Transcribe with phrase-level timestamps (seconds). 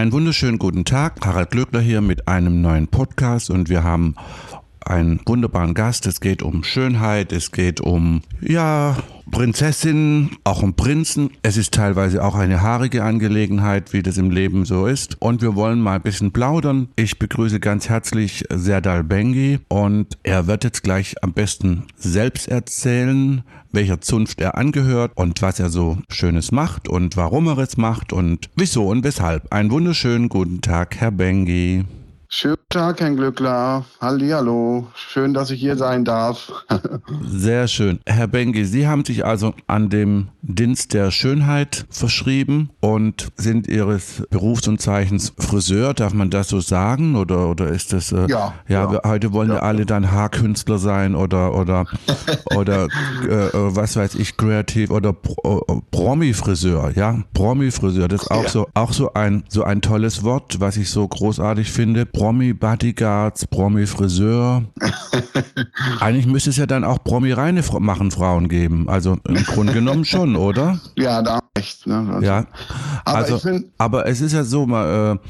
[0.00, 1.26] Einen wunderschönen guten Tag.
[1.26, 4.14] Harald Glöckler hier mit einem neuen Podcast und wir haben
[4.84, 6.06] einen wunderbaren Gast.
[6.06, 8.96] Es geht um Schönheit, es geht um, ja,
[9.30, 11.30] Prinzessinnen, auch um Prinzen.
[11.42, 15.16] Es ist teilweise auch eine haarige Angelegenheit, wie das im Leben so ist.
[15.20, 16.88] Und wir wollen mal ein bisschen plaudern.
[16.96, 23.42] Ich begrüße ganz herzlich Serdal Bengi und er wird jetzt gleich am besten selbst erzählen,
[23.72, 28.12] welcher Zunft er angehört und was er so Schönes macht und warum er es macht
[28.12, 29.52] und wieso und weshalb.
[29.52, 31.84] Einen wunderschönen guten Tag, Herr Bengi.
[32.32, 33.84] Schönen Tag, Herr Glückler.
[34.00, 34.86] Hallihallo.
[34.94, 36.52] Schön, dass ich hier sein darf.
[37.26, 37.98] Sehr schön.
[38.06, 44.22] Herr Bengi, Sie haben sich also an dem Dienst der Schönheit verschrieben und sind Ihres
[44.30, 45.92] Berufs und Zeichens Friseur.
[45.92, 47.16] Darf man das so sagen?
[47.16, 48.12] Oder, oder ist das.
[48.12, 48.54] Äh, ja.
[48.68, 49.00] Ja, ja.
[49.04, 49.56] heute wollen ja.
[49.56, 49.62] ja.
[49.62, 51.86] alle dann Haarkünstler sein oder, oder,
[52.54, 52.86] oder
[53.28, 56.92] äh, äh, was weiß ich, kreativ oder Pro, äh, Promi-Friseur.
[56.94, 58.06] Ja, Promi-Friseur.
[58.06, 61.72] Das ist auch, so, auch so, ein, so ein tolles Wort, was ich so großartig
[61.72, 64.64] finde Promi-Bodyguards, Promi-Friseur.
[66.00, 68.90] Eigentlich müsste es ja dann auch Promi-reine machen Frauen geben.
[68.90, 70.78] Also im Grunde genommen schon, oder?
[70.96, 71.86] Ja, da echt.
[71.86, 71.96] Ne?
[71.96, 72.44] Also, ja,
[73.06, 75.28] aber, also, aber es ist ja so, mal, äh,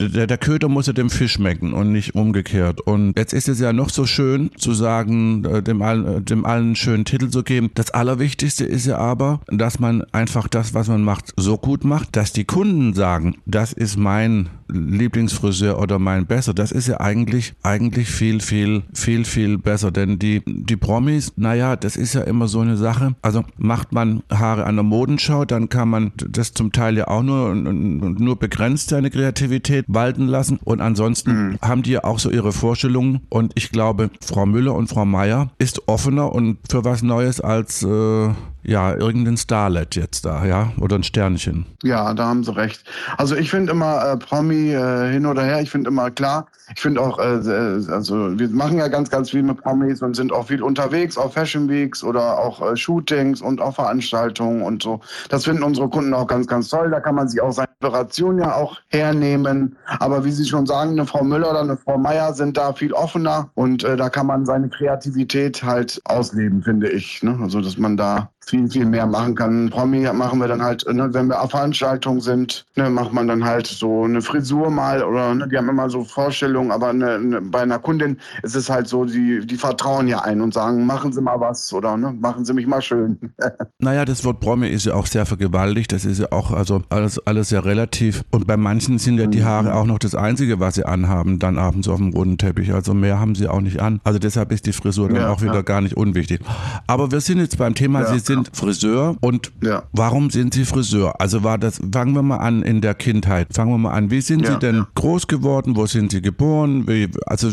[0.00, 2.80] der, der Köder muss ja dem Fisch schmecken und nicht umgekehrt.
[2.80, 6.44] Und jetzt ist es ja noch so schön zu sagen, äh, dem allen, äh, dem
[6.44, 7.70] allen einen schönen Titel zu geben.
[7.74, 12.16] Das Allerwichtigste ist ja aber, dass man einfach das, was man macht, so gut macht,
[12.16, 16.54] dass die Kunden sagen, das ist mein Lieblingsfriseur oder mein besser.
[16.54, 19.90] Das ist ja eigentlich, eigentlich viel, viel, viel, viel besser.
[19.90, 23.14] Denn die, die Promis, naja, das ist ja immer so eine Sache.
[23.22, 27.22] Also macht man Haare an der Modenschau, dann kann man das zum Teil ja auch
[27.22, 30.58] nur, nur begrenzt seine Kreativität walten lassen.
[30.64, 31.58] Und ansonsten mhm.
[31.62, 33.20] haben die ja auch so ihre Vorstellungen.
[33.28, 37.82] Und ich glaube, Frau Müller und Frau Meier ist offener und für was Neues als
[37.82, 38.30] äh,
[38.64, 41.66] ja, irgendein Starlet jetzt da, ja, oder ein Sternchen.
[41.82, 42.82] Ja, da haben Sie recht.
[43.18, 46.80] Also ich finde immer äh, Promi äh, hin oder her, ich finde immer klar, ich
[46.80, 50.32] finde auch, äh, äh, also wir machen ja ganz, ganz viel mit Promis und sind
[50.32, 55.00] auch viel unterwegs auf Fashion Weeks oder auch äh, Shootings und auch Veranstaltungen und so.
[55.28, 56.90] Das finden unsere Kunden auch ganz, ganz toll.
[56.90, 59.73] Da kann man sich auch seine Inspiration ja auch hernehmen.
[59.98, 62.92] Aber wie Sie schon sagen, eine Frau Müller oder eine Frau Meier sind da viel
[62.92, 67.22] offener und äh, da kann man seine Kreativität halt ausleben, finde ich.
[67.22, 67.38] Ne?
[67.42, 69.70] Also dass man da viel, viel mehr machen kann.
[69.70, 73.44] Promi machen wir dann halt, ne, wenn wir auf Veranstaltungen sind, ne, macht man dann
[73.44, 77.40] halt so eine Frisur mal oder ne, die haben immer so Vorstellungen, aber ne, ne,
[77.40, 81.12] bei einer Kundin ist es halt so, die, die vertrauen ja ein und sagen, machen
[81.12, 83.18] Sie mal was oder ne, machen Sie mich mal schön.
[83.78, 87.18] naja, das Wort Promi ist ja auch sehr vergewaltigt, das ist ja auch also alles,
[87.26, 89.44] alles sehr relativ und bei manchen sind ja die mhm.
[89.44, 92.94] Haare auch noch das Einzige, was sie anhaben, dann abends auf dem roten Teppich, also
[92.94, 94.00] mehr haben sie auch nicht an.
[94.04, 95.62] Also deshalb ist die Frisur dann ja, auch wieder ja.
[95.62, 96.40] gar nicht unwichtig.
[96.86, 98.12] Aber wir sind jetzt beim Thema, ja.
[98.12, 99.84] Sie sind sind Friseur und ja.
[99.92, 101.20] warum sind Sie Friseur?
[101.20, 103.48] Also war das, fangen wir mal an in der Kindheit.
[103.52, 104.10] Fangen wir mal an.
[104.10, 104.52] Wie sind ja.
[104.52, 105.76] Sie denn groß geworden?
[105.76, 106.86] Wo sind Sie geboren?
[106.88, 107.50] Wie, also,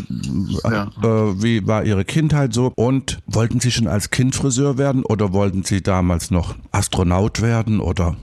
[0.64, 0.90] ja.
[1.02, 2.72] äh, wie war Ihre Kindheit so?
[2.76, 7.80] Und wollten Sie schon als Kind Friseur werden oder wollten Sie damals noch Astronaut werden
[7.80, 8.16] oder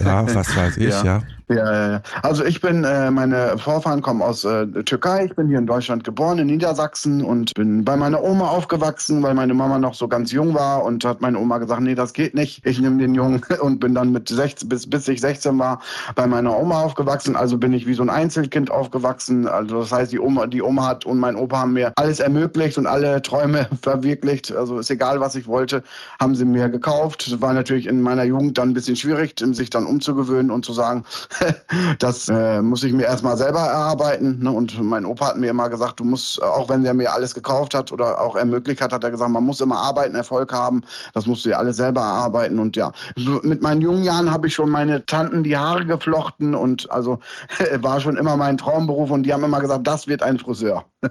[0.00, 1.22] ja, was weiß ich, ja.
[1.48, 5.26] Ja, Also ich bin, äh, meine Vorfahren kommen aus äh, Türkei.
[5.26, 9.34] Ich bin hier in Deutschland geboren, in Niedersachsen und bin bei meiner Oma aufgewachsen, weil
[9.34, 12.34] meine Mama noch so ganz jung war und hat meine Oma gesagt, nee, das geht
[12.34, 12.64] nicht.
[12.64, 15.82] Ich nehme den Jungen und bin dann mit 16, bis, bis ich 16 war
[16.14, 17.36] bei meiner Oma aufgewachsen.
[17.36, 19.46] Also bin ich wie so ein Einzelkind aufgewachsen.
[19.46, 22.78] Also das heißt, die Oma, die Oma hat und mein Opa haben mir alles ermöglicht
[22.78, 24.50] und alle Träume verwirklicht.
[24.50, 25.82] Also ist egal, was ich wollte,
[26.18, 27.38] haben sie mir gekauft.
[27.42, 31.04] War natürlich in meiner Jugend dann ein bisschen schwierig, sich dann umzugewöhnen und zu sagen,
[31.98, 34.38] das äh, muss ich mir erstmal selber erarbeiten.
[34.42, 34.50] Ne?
[34.50, 37.74] Und mein Opa hat mir immer gesagt, du musst, auch wenn der mir alles gekauft
[37.74, 40.82] hat oder auch ermöglicht hat, hat er gesagt, man muss immer arbeiten, Erfolg haben.
[41.12, 42.58] Das musst du dir alles selber erarbeiten.
[42.58, 46.54] Und ja, so mit meinen jungen Jahren habe ich schon meine Tanten die Haare geflochten
[46.54, 47.18] und also
[47.76, 49.10] war schon immer mein Traumberuf.
[49.10, 50.84] Und die haben immer gesagt, das wird ein Friseur.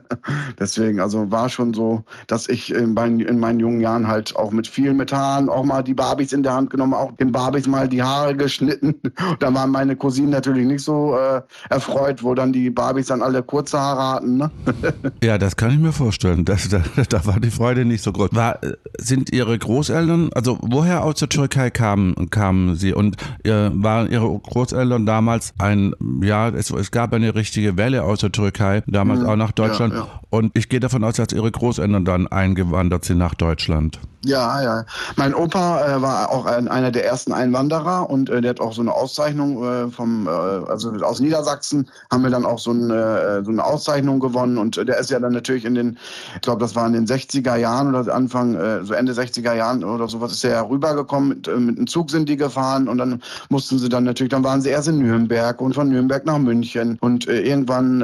[0.59, 4.51] Deswegen, also war schon so, dass ich in meinen, in meinen jungen Jahren halt auch
[4.51, 7.87] mit viel mit auch mal die Barbies in der Hand genommen, auch den Barbies mal
[7.87, 8.95] die Haare geschnitten.
[9.39, 13.43] da waren meine Cousinen natürlich nicht so äh, erfreut, wo dann die Barbies dann alle
[13.43, 14.37] kurze Haare hatten.
[14.37, 14.51] Ne?
[15.23, 16.45] ja, das kann ich mir vorstellen.
[16.45, 18.29] Das, da, da war die Freude nicht so groß.
[18.33, 18.59] War,
[18.97, 22.93] sind Ihre Großeltern, also woher aus der Türkei kamen, kamen Sie?
[22.93, 28.19] Und äh, waren Ihre Großeltern damals ein, ja, es, es gab eine richtige Welle aus
[28.19, 29.27] der Türkei, damals mhm.
[29.27, 29.93] auch nach Deutschland.
[29.93, 29.99] Ja.
[29.99, 30.19] Ja.
[30.29, 33.99] Und ich gehe davon aus, dass Ihre Großeltern dann eingewandert sind nach Deutschland.
[34.25, 34.85] Ja, ja.
[35.17, 38.71] Mein Opa äh, war auch ein, einer der ersten Einwanderer und äh, der hat auch
[38.71, 42.93] so eine Auszeichnung äh, vom, äh, also aus Niedersachsen haben wir dann auch so eine,
[42.93, 45.97] äh, so eine Auszeichnung gewonnen und äh, der ist ja dann natürlich in den,
[46.35, 48.53] ich glaube, das war in den 60er Jahren oder Anfang,
[48.83, 51.29] so Ende 60er Jahren oder sowas ist er ja rübergekommen.
[51.29, 54.61] Mit, mit einem Zug sind die gefahren und dann mussten sie dann natürlich, dann waren
[54.61, 57.99] sie erst in Nürnberg und von Nürnberg nach München und irgendwann,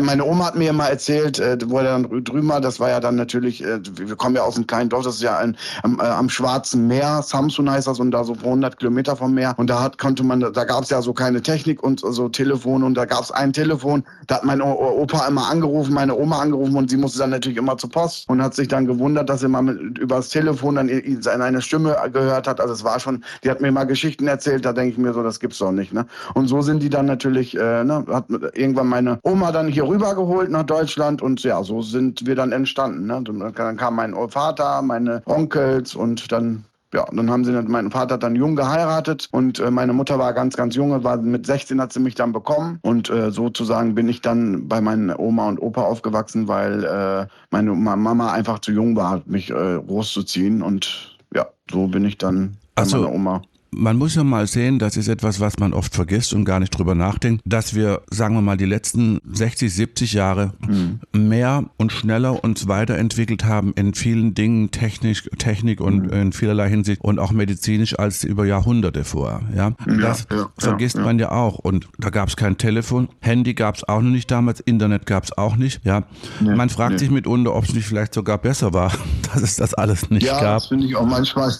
[0.00, 3.00] meine Oma hat mir mal erzählt, äh, wo er dann drüben war, das war ja
[3.00, 6.04] dann natürlich, wir kommen ja aus einem kleinen Dorf, das ist ja ein, am, äh,
[6.04, 9.54] am Schwarzen Meer, Samsun heißt das, und da so 100 Kilometer vom Meer.
[9.56, 12.82] Und da hat, konnte man, da gab es ja so keine Technik und so Telefon
[12.82, 16.76] und da gab es ein Telefon, da hat mein Opa immer angerufen, meine Oma angerufen
[16.76, 19.48] und sie musste dann natürlich immer zur Post und hat sich dann gewundert, dass sie
[19.48, 20.90] mal mit, übers Telefon dann
[21.20, 22.60] seine Stimme gehört hat.
[22.60, 25.22] Also es war schon, die hat mir mal Geschichten erzählt, da denke ich mir so,
[25.22, 25.92] das gibt's doch nicht.
[25.92, 26.06] Ne?
[26.34, 30.50] Und so sind die dann natürlich, äh, ne, hat irgendwann meine Oma dann hier rübergeholt
[30.50, 33.06] nach Deutschland und ja, so sind wir dann entstanden.
[33.06, 33.22] Ne?
[33.54, 38.22] Dann kam mein Vater, meine Onkels und dann ja, dann haben sie, mein Vater hat
[38.22, 41.92] dann jung geheiratet und äh, meine Mutter war ganz, ganz junge, war mit 16 hat
[41.92, 45.82] sie mich dann bekommen und äh, sozusagen bin ich dann bei meinen Oma und Opa
[45.82, 51.88] aufgewachsen, weil äh, meine Mama einfach zu jung war, mich äh, großzuziehen und ja, so
[51.88, 52.96] bin ich dann bei so.
[52.96, 53.42] meiner Oma.
[53.70, 56.70] Man muss ja mal sehen, das ist etwas, was man oft vergisst und gar nicht
[56.70, 61.00] drüber nachdenkt, dass wir, sagen wir mal, die letzten 60, 70 Jahre mhm.
[61.12, 66.12] mehr und schneller uns weiterentwickelt haben in vielen Dingen, technisch, Technik und mhm.
[66.12, 69.40] in vielerlei Hinsicht und auch medizinisch als über Jahrhunderte vorher.
[69.54, 71.58] Ja, das ja, ja, vergisst ja, man ja auch.
[71.58, 75.24] Und da gab es kein Telefon, Handy gab es auch noch nicht damals, Internet gab
[75.24, 75.84] es auch nicht.
[75.84, 76.04] Ja,
[76.40, 76.98] nee, man fragt nee.
[76.98, 78.92] sich mitunter, ob es nicht vielleicht sogar besser war,
[79.32, 80.42] dass es das alles nicht gab.
[80.42, 81.54] Ja, das finde ich auch manchmal.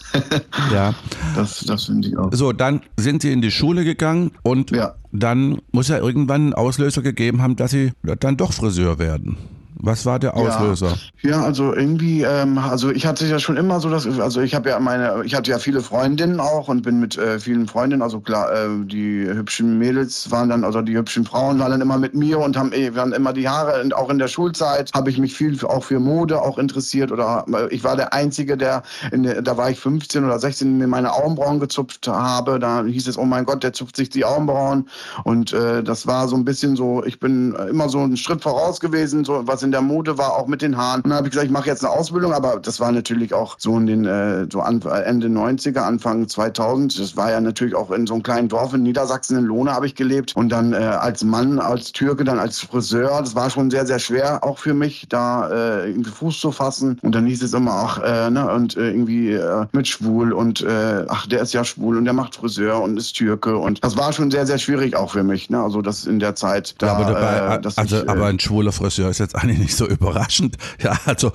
[0.73, 0.95] ja,
[1.35, 2.31] das, das finde ich auch.
[2.33, 4.95] So, dann sind sie in die Schule gegangen und ja.
[5.13, 9.37] dann muss ja irgendwann einen Auslöser gegeben haben, dass sie dann doch Friseur werden.
[9.81, 10.99] Was war der Auslöser?
[11.23, 14.55] Ja, ja also irgendwie, ähm, also ich hatte ja schon immer so das, also ich
[14.55, 18.03] habe ja meine, ich hatte ja viele Freundinnen auch und bin mit äh, vielen Freundinnen,
[18.03, 21.97] also klar, äh, die hübschen Mädels waren dann, also die hübschen Frauen waren dann immer
[21.97, 25.11] mit mir und haben eh, dann immer die Haare, und auch in der Schulzeit habe
[25.11, 28.83] ich mich viel auch für Mode auch interessiert oder äh, ich war der Einzige, der,
[29.13, 33.17] der da war ich 15 oder 16, mir meine Augenbrauen gezupft habe, da hieß es,
[33.17, 34.89] oh mein Gott, der zupft sich die Augenbrauen
[35.23, 38.81] und äh, das war so ein bisschen so, ich bin immer so einen Schritt voraus
[38.81, 41.03] gewesen, so was in in der Mode war, auch mit den Haaren.
[41.03, 43.77] Dann habe ich gesagt, ich mache jetzt eine Ausbildung, aber das war natürlich auch so
[43.77, 46.99] in den äh, so an, Ende 90er, Anfang 2000.
[46.99, 49.87] Das war ja natürlich auch in so einem kleinen Dorf in Niedersachsen in Lohne habe
[49.87, 53.21] ich gelebt und dann äh, als Mann, als Türke, dann als Friseur.
[53.21, 56.99] Das war schon sehr, sehr schwer auch für mich, da äh, irgendwie Fuß zu fassen.
[57.03, 60.63] Und dann hieß es immer, ach, äh, ne, und äh, irgendwie äh, mit schwul und
[60.63, 63.59] äh, ach, der ist ja schwul und der macht Friseur und ist Türke.
[63.59, 65.51] Und das war schon sehr, sehr schwierig auch für mich.
[65.51, 65.63] Ne?
[65.63, 66.75] Also das in der Zeit.
[66.79, 69.58] Da, ja, aber, dabei, äh, also, ich, äh, aber ein schwuler Friseur ist jetzt eigentlich
[69.59, 70.57] nicht so überraschend.
[70.83, 71.33] Ja, also,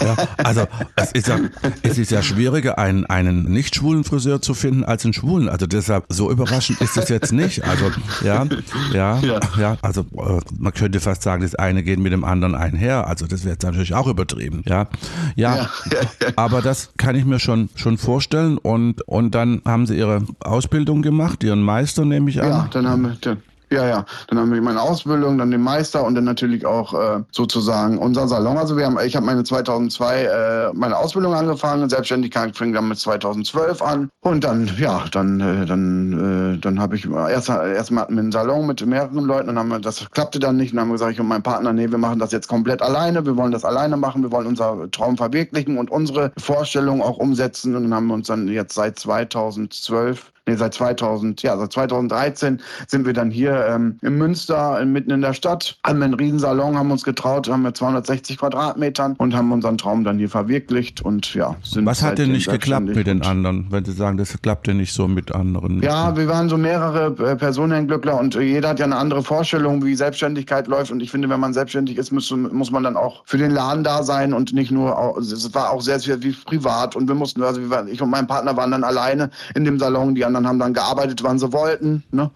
[0.00, 0.66] ja, also
[0.96, 1.38] es ist ja,
[1.82, 5.48] es ist ja schwieriger, einen, einen nicht schwulen Friseur zu finden als einen schwulen.
[5.48, 7.64] Also deshalb, so überraschend ist es jetzt nicht.
[7.64, 7.90] Also,
[8.22, 8.46] ja,
[8.92, 12.54] ja, ja, ja also äh, man könnte fast sagen, das eine geht mit dem anderen
[12.54, 13.06] einher.
[13.06, 14.62] Also das wäre jetzt natürlich auch übertrieben.
[14.66, 14.88] Ja,
[15.36, 15.68] ja, ja,
[16.36, 18.58] aber das kann ich mir schon, schon vorstellen.
[18.58, 22.48] Und, und dann haben sie ihre Ausbildung gemacht, ihren Meister nehme ich an.
[22.48, 23.38] Ja, dann haben wir,
[23.70, 24.04] ja, ja.
[24.28, 28.28] Dann haben wir meine Ausbildung, dann den Meister und dann natürlich auch äh, sozusagen unser
[28.28, 28.56] Salon.
[28.56, 32.98] Also wir haben, ich habe meine 2002 äh, meine Ausbildung angefangen, Selbstständigkeit fing dann mit
[32.98, 34.10] 2012 an.
[34.20, 38.32] Und dann ja, dann äh, dann äh, dann habe ich erst erstmal hatten wir einen
[38.32, 40.72] Salon mit mehreren Leuten und haben wir, das klappte dann nicht.
[40.72, 42.82] Und dann haben wir gesagt, ich und mein Partner, nee, wir machen das jetzt komplett
[42.82, 47.18] alleine, wir wollen das alleine machen, wir wollen unser Traum verwirklichen und unsere Vorstellung auch
[47.18, 47.76] umsetzen.
[47.76, 52.60] Und dann haben wir uns dann jetzt seit 2012 nee, seit 2000, ja, seit 2013
[52.86, 56.90] sind wir dann hier ähm, in Münster, mitten in der Stadt, haben einen Riesensalon, haben
[56.90, 61.56] uns getraut, haben wir 260 Quadratmetern und haben unseren Traum dann hier verwirklicht und ja,
[61.62, 64.92] sind Was hat denn nicht geklappt mit den anderen, wenn Sie sagen, das klappte nicht
[64.92, 65.82] so mit anderen?
[65.82, 69.94] Ja, wir waren so mehrere äh, Personenglückler und jeder hat ja eine andere Vorstellung, wie
[69.94, 70.90] Selbstständigkeit läuft.
[70.90, 73.84] Und ich finde, wenn man selbstständig ist, muss, muss man dann auch für den Laden
[73.84, 76.96] da sein und nicht nur, es war auch sehr, sehr wie privat.
[76.96, 80.24] Und wir mussten, also ich und mein Partner waren dann alleine in dem Salon, die
[80.24, 82.04] anderen anderen haben dann gearbeitet, wann sie wollten.
[82.10, 82.30] Ne?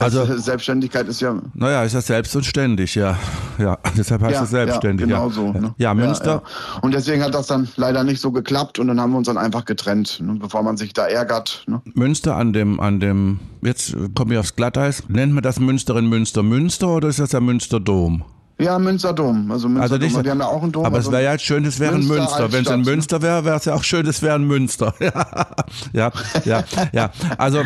[0.00, 1.40] Also, also Selbstständigkeit ist ja.
[1.54, 3.18] Naja, ist ja selbst und ständig, ja.
[3.58, 5.08] Ja, deshalb heißt ja, es selbstständig.
[5.08, 5.34] Ja, genau ja.
[5.34, 5.52] so.
[5.52, 5.74] Ne?
[5.78, 6.42] Ja, Münster.
[6.44, 9.26] Ja, und deswegen hat das dann leider nicht so geklappt und dann haben wir uns
[9.26, 10.36] dann einfach getrennt, ne?
[10.40, 11.64] bevor man sich da ärgert.
[11.66, 11.82] Ne?
[11.94, 15.04] Münster an dem, an dem, jetzt komme ich aufs Glatteis.
[15.08, 18.24] Nennt man das Münster in Münster Münster oder ist das der Münsterdom?
[18.60, 19.50] Ja, Münsterdom.
[19.52, 20.84] Also, Münster also nicht, wir haben ja auch einen Dom.
[20.84, 22.50] Aber also es wäre ja jetzt schön, es wäre in Münster.
[22.50, 24.94] Wenn es in Münster wäre, wäre es ja auch schön, es wäre in Münster.
[25.92, 26.10] ja,
[26.44, 27.10] ja, ja.
[27.36, 27.62] Also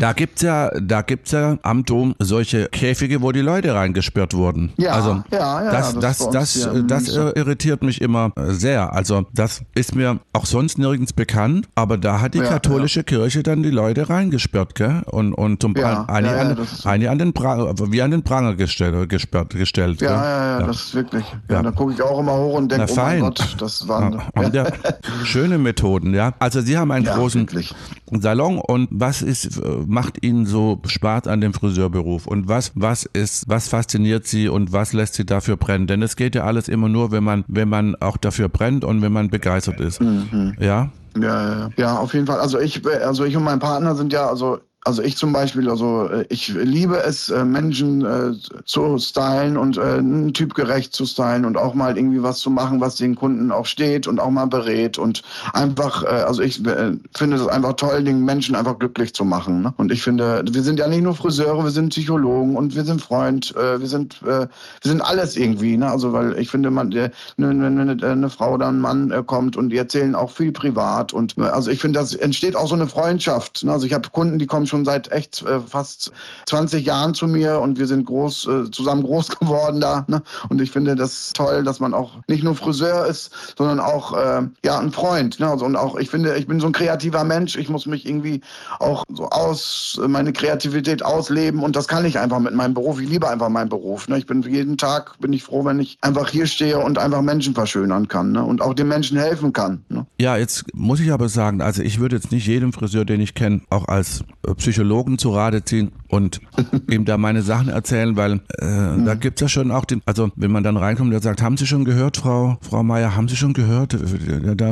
[0.00, 4.72] da gibt's ja, da gibt's ja am Dom solche Käfige, wo die Leute reingesperrt wurden.
[4.76, 5.70] Ja, also ja, ja.
[5.72, 8.92] Das, das, das, das, das irritiert mich immer sehr.
[8.92, 13.04] Also das ist mir auch sonst nirgends bekannt, aber da hat die ja, katholische ja.
[13.04, 15.02] Kirche dann die Leute reingesperrt, gell?
[15.06, 19.08] Und, und zum ja, einige, an, einige an den Pranger, wie an den Pranger gestellt,
[19.08, 19.93] gesperrt, gestellt.
[20.00, 21.24] Ja, ja, ja, das ist wirklich.
[21.50, 24.20] Ja, da gucke ich auch immer hoch und denke, oh mein Gott, das waren
[24.52, 24.66] ja.
[25.24, 26.34] schöne Methoden, ja.
[26.38, 27.74] Also Sie haben einen großen wirklich.
[28.10, 33.48] Salon und was ist, macht Ihnen so Spaß an dem Friseurberuf und was, was ist,
[33.48, 35.86] was fasziniert Sie und was lässt Sie dafür brennen?
[35.86, 39.02] Denn es geht ja alles immer nur, wenn man, wenn man auch dafür brennt und
[39.02, 40.00] wenn man begeistert ist.
[40.00, 40.54] Mhm.
[40.58, 40.90] Ja?
[41.16, 42.40] Ja, ja, ja, auf jeden Fall.
[42.40, 46.08] Also ich, also ich und mein Partner sind ja, also also ich zum Beispiel, also
[46.08, 48.32] äh, ich liebe es, äh, Menschen äh,
[48.66, 52.96] zu stylen und äh, typgerecht zu stylen und auch mal irgendwie was zu machen, was
[52.96, 55.22] den Kunden auch steht und auch mal berät und
[55.54, 59.62] einfach, äh, also ich äh, finde es einfach toll, den Menschen einfach glücklich zu machen.
[59.62, 59.72] Ne?
[59.78, 63.00] Und ich finde, wir sind ja nicht nur Friseure, wir sind Psychologen und wir sind
[63.00, 64.48] Freund, wir sind, wir
[64.82, 65.76] sind alles irgendwie.
[65.76, 65.88] Ne?
[65.88, 69.70] Also weil ich finde, man, wenn eine, eine, eine Frau oder ein Mann kommt und
[69.70, 73.64] die erzählen auch viel privat und also ich finde, das entsteht auch so eine Freundschaft.
[73.64, 73.72] Ne?
[73.72, 76.10] Also ich habe Kunden, die kommen schon schon seit echt äh, fast
[76.46, 80.04] 20 Jahren zu mir und wir sind groß äh, zusammen groß geworden da.
[80.08, 80.20] Ne?
[80.48, 84.42] Und ich finde das toll, dass man auch nicht nur Friseur ist, sondern auch äh,
[84.64, 85.38] ja ein Freund.
[85.38, 85.48] Ne?
[85.48, 87.56] Also, und auch ich finde, ich bin so ein kreativer Mensch.
[87.56, 88.40] Ich muss mich irgendwie
[88.80, 93.00] auch so aus meine Kreativität ausleben und das kann ich einfach mit meinem Beruf.
[93.00, 94.08] Ich liebe einfach meinen Beruf.
[94.08, 94.18] Ne?
[94.18, 97.54] Ich bin jeden Tag bin ich froh, wenn ich einfach hier stehe und einfach Menschen
[97.54, 98.44] verschönern kann ne?
[98.44, 99.84] und auch den Menschen helfen kann.
[99.88, 100.04] Ne?
[100.20, 103.34] Ja, jetzt muss ich aber sagen, also ich würde jetzt nicht jedem Friseur, den ich
[103.34, 104.24] kenne, auch als
[104.56, 106.40] Psychologen zu Rate ziehen und
[106.90, 109.04] ihm da meine Sachen erzählen, weil äh, mhm.
[109.04, 111.66] da gibt's ja schon auch den, also wenn man dann reinkommt und sagt, haben Sie
[111.66, 113.96] schon gehört, Frau, Frau Meier, haben Sie schon gehört?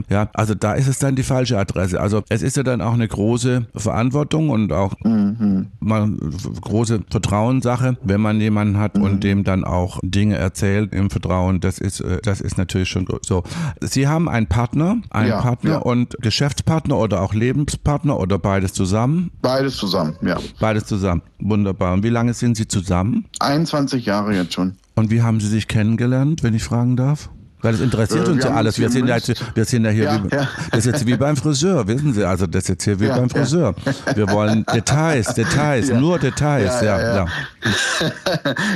[0.09, 2.00] Ja, also da ist es dann die falsche Adresse.
[2.00, 5.69] Also es ist ja dann auch eine große Verantwortung und auch mhm.
[5.81, 6.11] mal
[6.61, 9.02] große Vertrauenssache, wenn man jemanden hat mhm.
[9.02, 11.61] und dem dann auch Dinge erzählt im Vertrauen.
[11.61, 13.43] Das ist, äh, das ist natürlich schon so.
[13.81, 15.79] Sie haben einen Partner, einen ja, Partner ja.
[15.79, 19.31] und Geschäftspartner oder auch Lebenspartner oder beides zusammen?
[19.41, 20.38] Beides zusammen, ja.
[20.61, 21.23] Beides zusammen.
[21.38, 21.95] Wunderbar.
[21.95, 23.26] Und wie lange sind Sie zusammen?
[23.40, 24.76] 21 Jahre jetzt schon.
[24.95, 27.31] Und wie haben Sie sich kennengelernt, wenn ich fragen darf?
[27.62, 28.78] Weil das interessiert äh, uns ja alles.
[28.78, 29.16] Wir sind ja,
[29.54, 30.49] wir sind ja hier, ja, wie, ja.
[30.71, 32.25] das ist jetzt wie beim Friseur, wissen Sie?
[32.25, 33.75] Also das ist jetzt hier wie beim Friseur.
[34.14, 36.83] Wir wollen Details, Details, nur Details.
[36.83, 37.26] Ja, ja, ja.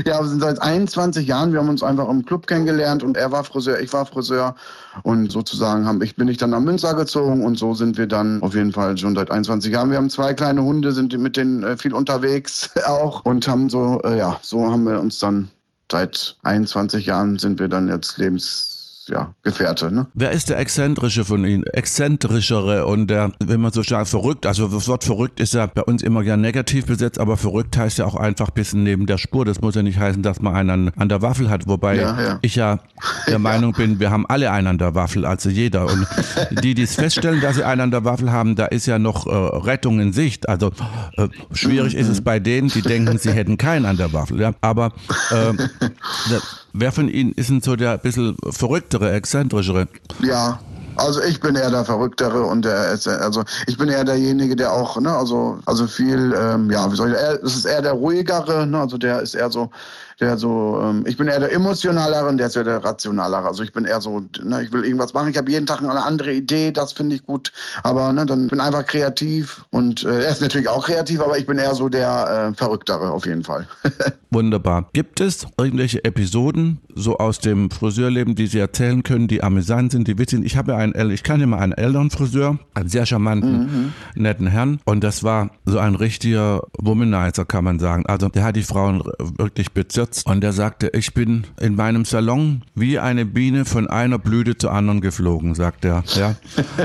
[0.04, 1.52] Ja, wir sind seit 21 Jahren.
[1.52, 4.54] Wir haben uns einfach im Club kennengelernt und er war Friseur, ich war Friseur
[5.02, 8.42] und sozusagen haben ich bin ich dann nach Münster gezogen und so sind wir dann
[8.42, 9.90] auf jeden Fall schon seit 21 Jahren.
[9.90, 14.00] Wir haben zwei kleine Hunde, sind mit denen äh, viel unterwegs auch und haben so
[14.04, 15.50] äh, ja so haben wir uns dann
[15.90, 18.75] seit 21 Jahren sind wir dann jetzt lebens
[19.08, 19.92] ja, Gefährte.
[19.92, 20.06] Ne?
[20.14, 21.64] Wer ist der Exzentrische von Ihnen?
[21.64, 25.82] Exzentrischere und der, wenn man so stark verrückt, also das Wort verrückt ist ja bei
[25.82, 29.18] uns immer gern negativ besetzt, aber verrückt heißt ja auch einfach ein bisschen neben der
[29.18, 29.44] Spur.
[29.44, 32.38] Das muss ja nicht heißen, dass man einen an, der Waffel hat, wobei ja, ja.
[32.42, 32.80] ich ja
[33.28, 35.86] der Meinung bin, wir haben alle einen an der Waffel, also jeder.
[35.86, 36.06] Und
[36.62, 39.26] die, die es feststellen, dass sie einen an der Waffel haben, da ist ja noch
[39.26, 40.48] äh, Rettung in Sicht.
[40.48, 40.72] Also
[41.16, 44.40] äh, schwierig ist es bei denen, die denken, sie hätten keinen an der Waffel.
[44.40, 44.52] Ja?
[44.60, 44.92] Aber
[45.30, 45.52] äh,
[46.76, 49.88] wer von Ihnen ist denn so der bisschen verrückte verrücktere, exzentrischere.
[50.22, 50.58] Ja,
[50.96, 54.98] also ich bin eher der Verrücktere und der also ich bin eher derjenige, der auch,
[55.00, 58.80] ne, also also viel, ähm, ja, wie soll ich, es ist eher der ruhigere, ne,
[58.80, 59.70] also der ist eher so
[60.20, 63.46] der so, ähm, ich bin eher der emotionalere und der ist ja der rationalere.
[63.46, 66.02] Also ich bin eher so, ne, ich will irgendwas machen, ich habe jeden Tag eine
[66.02, 67.52] andere Idee, das finde ich gut.
[67.82, 71.46] Aber ne, dann bin einfach kreativ und äh, er ist natürlich auch kreativ, aber ich
[71.46, 73.66] bin eher so der äh, Verrücktere auf jeden Fall.
[74.30, 74.88] Wunderbar.
[74.94, 80.08] Gibt es irgendwelche Episoden so aus dem Friseurleben, die Sie erzählen können, die amüsant sind,
[80.08, 80.46] die witzig sind?
[80.46, 83.92] Ich habe ja einen, ich kann immer einen Elternfriseur, einen sehr charmanten, mhm.
[84.14, 88.06] netten Herrn und das war so ein richtiger Womanizer, kann man sagen.
[88.06, 89.02] Also der hat die Frauen
[89.36, 93.88] wirklich bezirkt gestürzt und er sagte, ich bin in meinem Salon wie eine Biene von
[93.88, 96.04] einer Blüte zur anderen geflogen, sagt er.
[96.14, 96.34] Ja.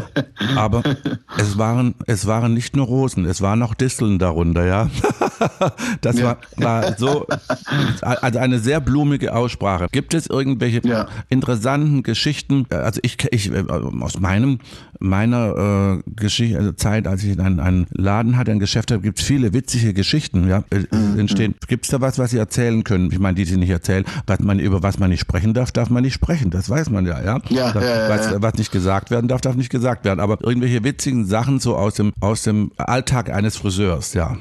[0.56, 0.84] Aber
[1.38, 4.90] es waren, es waren nicht nur Rosen, es waren auch Disteln darunter, ja.
[6.02, 6.26] Das ja.
[6.26, 7.28] War, war so,
[8.02, 9.88] also eine sehr blumige Aussprache.
[9.92, 11.08] Gibt es irgendwelche ja.
[11.30, 12.66] interessanten Geschichten?
[12.70, 14.60] Also ich, ich aus meinem,
[15.02, 19.20] meiner äh, Geschichte, also Zeit, als ich einen, einen Laden hatte, ein Geschäft hatte, gibt
[19.20, 21.20] es viele witzige Geschichten, ja, äh, mhm.
[21.20, 21.56] entstehen.
[21.68, 23.12] Gibt es da was, was Sie erzählen können?
[23.12, 25.90] ich meine, die sie nicht erzählen, was man, über was man nicht sprechen darf, darf
[25.90, 26.50] man nicht sprechen.
[26.52, 27.40] Das weiß man ja, ja.
[27.50, 28.42] ja, das, ja, was, ja.
[28.42, 30.20] was, nicht gesagt werden darf, darf nicht gesagt werden.
[30.20, 34.38] Aber irgendwelche witzigen Sachen so aus dem, aus dem Alltag eines Friseurs, ja.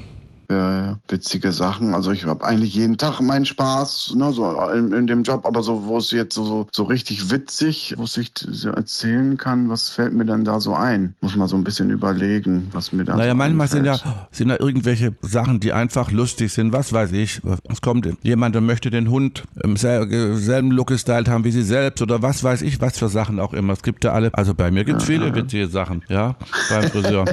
[0.51, 0.97] Ja.
[1.07, 1.93] Witzige Sachen.
[1.93, 5.63] Also ich habe eigentlich jeden Tag meinen Spaß, ne, so in, in, dem Job, aber
[5.63, 10.13] so, wo es jetzt so, so richtig witzig, wo ich so erzählen kann, was fällt
[10.13, 11.15] mir dann da so ein?
[11.21, 13.97] Muss mal so ein bisschen überlegen, was mir da Naja, so manchmal sind ja,
[14.31, 16.73] sind ja irgendwelche Sachen, die einfach lustig sind.
[16.73, 17.41] Was weiß ich.
[17.69, 22.01] Es kommt jemand, der möchte den Hund im selben Look gestylt haben wie sie selbst
[22.01, 23.73] oder was weiß ich, was für Sachen auch immer.
[23.73, 26.35] Es gibt ja alle, also bei mir gibt es viele witzige Sachen, ja,
[26.69, 27.25] beim Friseur.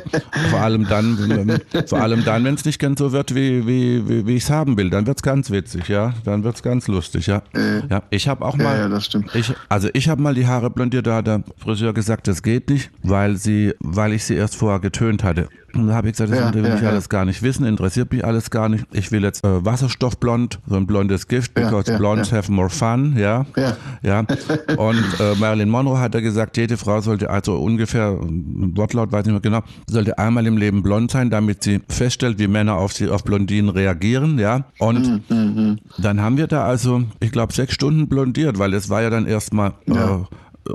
[0.51, 4.27] vor allem dann, vor allem dann, wenn es nicht ganz so wird, wie, wie, wie,
[4.27, 6.15] wie ich es haben will, dann wird es ganz witzig, ja.
[6.25, 7.43] Dann wird es ganz lustig, ja.
[7.55, 9.35] Äh, ja, ich habe auch mal, ja, das stimmt.
[9.35, 12.71] Ich, also ich habe mal die Haare blondiert, da hat der Friseur gesagt, das geht
[12.71, 15.49] nicht, weil sie, weil ich sie erst vorher getönt hatte.
[15.75, 16.89] Und da habe ich gesagt, das ja, will ja, ich ja.
[16.89, 18.87] alles gar nicht wissen, interessiert mich alles gar nicht.
[18.93, 23.45] Ich will jetzt äh, Wasserstoffblond, so ein blondes Gift, because blondes have more fun, ja.
[24.03, 24.21] Ja.
[24.77, 29.33] Und äh, Marilyn Monroe hat da gesagt, jede Frau sollte also ungefähr, Wortlaut weiß ich
[29.33, 32.95] nicht mehr genau, sollte einmal im Leben blond sein, damit sie feststellt, wie Männer auf
[32.95, 34.65] sie, auf Blondinen reagieren, ja.
[34.79, 35.37] Und mhm.
[35.37, 35.79] mhm.
[35.99, 39.27] dann haben wir da also, ich glaube, sechs Stunden blondiert, weil es war ja dann
[39.27, 39.93] erstmal äh,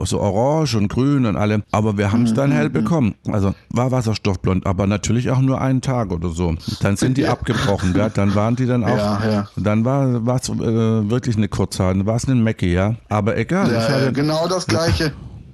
[0.03, 1.63] so orange und grün und allem.
[1.71, 2.73] Aber wir haben es dann hell mhm.
[2.73, 3.15] bekommen.
[3.31, 6.55] Also war wasserstoffblond, aber natürlich auch nur einen Tag oder so.
[6.81, 8.09] Dann sind die abgebrochen, ja.
[8.09, 9.47] Dann waren die dann auch, ja, ja.
[9.55, 12.95] dann war es äh, wirklich eine Kurzhaar, dann war es ein Mackie, ja.
[13.09, 13.71] Aber egal.
[13.71, 15.13] Ja, hatte, genau das Gleiche.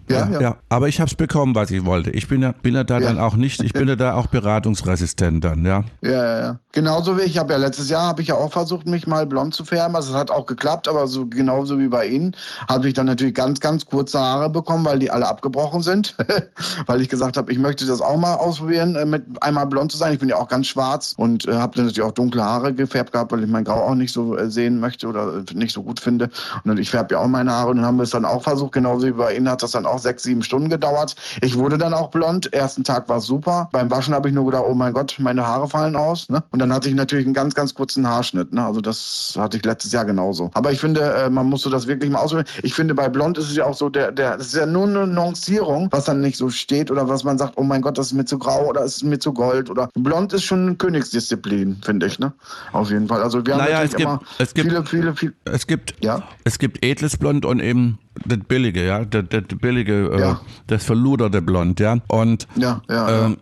[0.09, 0.41] Ja, ja.
[0.41, 0.57] ja.
[0.69, 2.09] Aber ich habe es bekommen, was ich wollte.
[2.11, 3.07] Ich bin ja, bin ja da ja.
[3.07, 5.83] dann auch nicht, ich bin ja da auch beratungsresistent dann, ja.
[6.01, 6.59] Ja, ja, ja.
[6.71, 9.53] Genauso wie ich habe ja letztes Jahr habe ich ja auch versucht, mich mal blond
[9.53, 9.95] zu färben.
[9.95, 12.35] Also es hat auch geklappt, aber so genauso wie bei Ihnen
[12.67, 16.15] habe ich dann natürlich ganz, ganz kurze Haare bekommen, weil die alle abgebrochen sind.
[16.85, 19.97] weil ich gesagt habe, ich möchte das auch mal ausprobieren, äh, mit einmal blond zu
[19.97, 20.13] sein.
[20.13, 23.13] Ich bin ja auch ganz schwarz und äh, habe dann natürlich auch dunkle Haare gefärbt
[23.13, 25.99] gehabt, weil ich mein Grau auch nicht so äh, sehen möchte oder nicht so gut
[25.99, 26.29] finde.
[26.63, 28.73] Und ich färbe ja auch meine Haare und dann haben wir es dann auch versucht,
[28.73, 31.15] genauso wie bei Ihnen hat das dann auch sechs, sieben Stunden gedauert.
[31.41, 32.51] Ich wurde dann auch blond.
[32.53, 33.69] Ersten Tag war es super.
[33.71, 36.29] Beim Waschen habe ich nur gedacht, oh mein Gott, meine Haare fallen aus.
[36.29, 36.43] Ne?
[36.51, 38.53] Und dann hatte ich natürlich einen ganz, ganz kurzen Haarschnitt.
[38.53, 38.65] Ne?
[38.65, 40.51] Also das hatte ich letztes Jahr genauso.
[40.53, 42.47] Aber ich finde, äh, man musste das wirklich mal ausprobieren.
[42.63, 44.87] Ich finde, bei Blond ist es ja auch so, der, der, das ist ja nur
[44.87, 48.07] eine Nuancierung, was dann nicht so steht oder was man sagt, oh mein Gott, das
[48.07, 51.81] ist mir zu grau oder ist mir zu gold oder Blond ist schon eine Königsdisziplin,
[51.83, 52.33] finde ich, ne?
[52.71, 53.21] Auf jeden Fall.
[53.21, 55.33] Also wir haben naja, es gibt, immer es gibt, viele, viele, viele.
[55.45, 56.23] Es gibt, ja?
[56.43, 60.31] es gibt edles Blond und eben das billige, ja, das, das billige, äh, ja.
[60.31, 60.35] äh,
[60.67, 61.97] das verluderte Blond, ja.
[62.07, 63.37] Und ja, ja, ähm,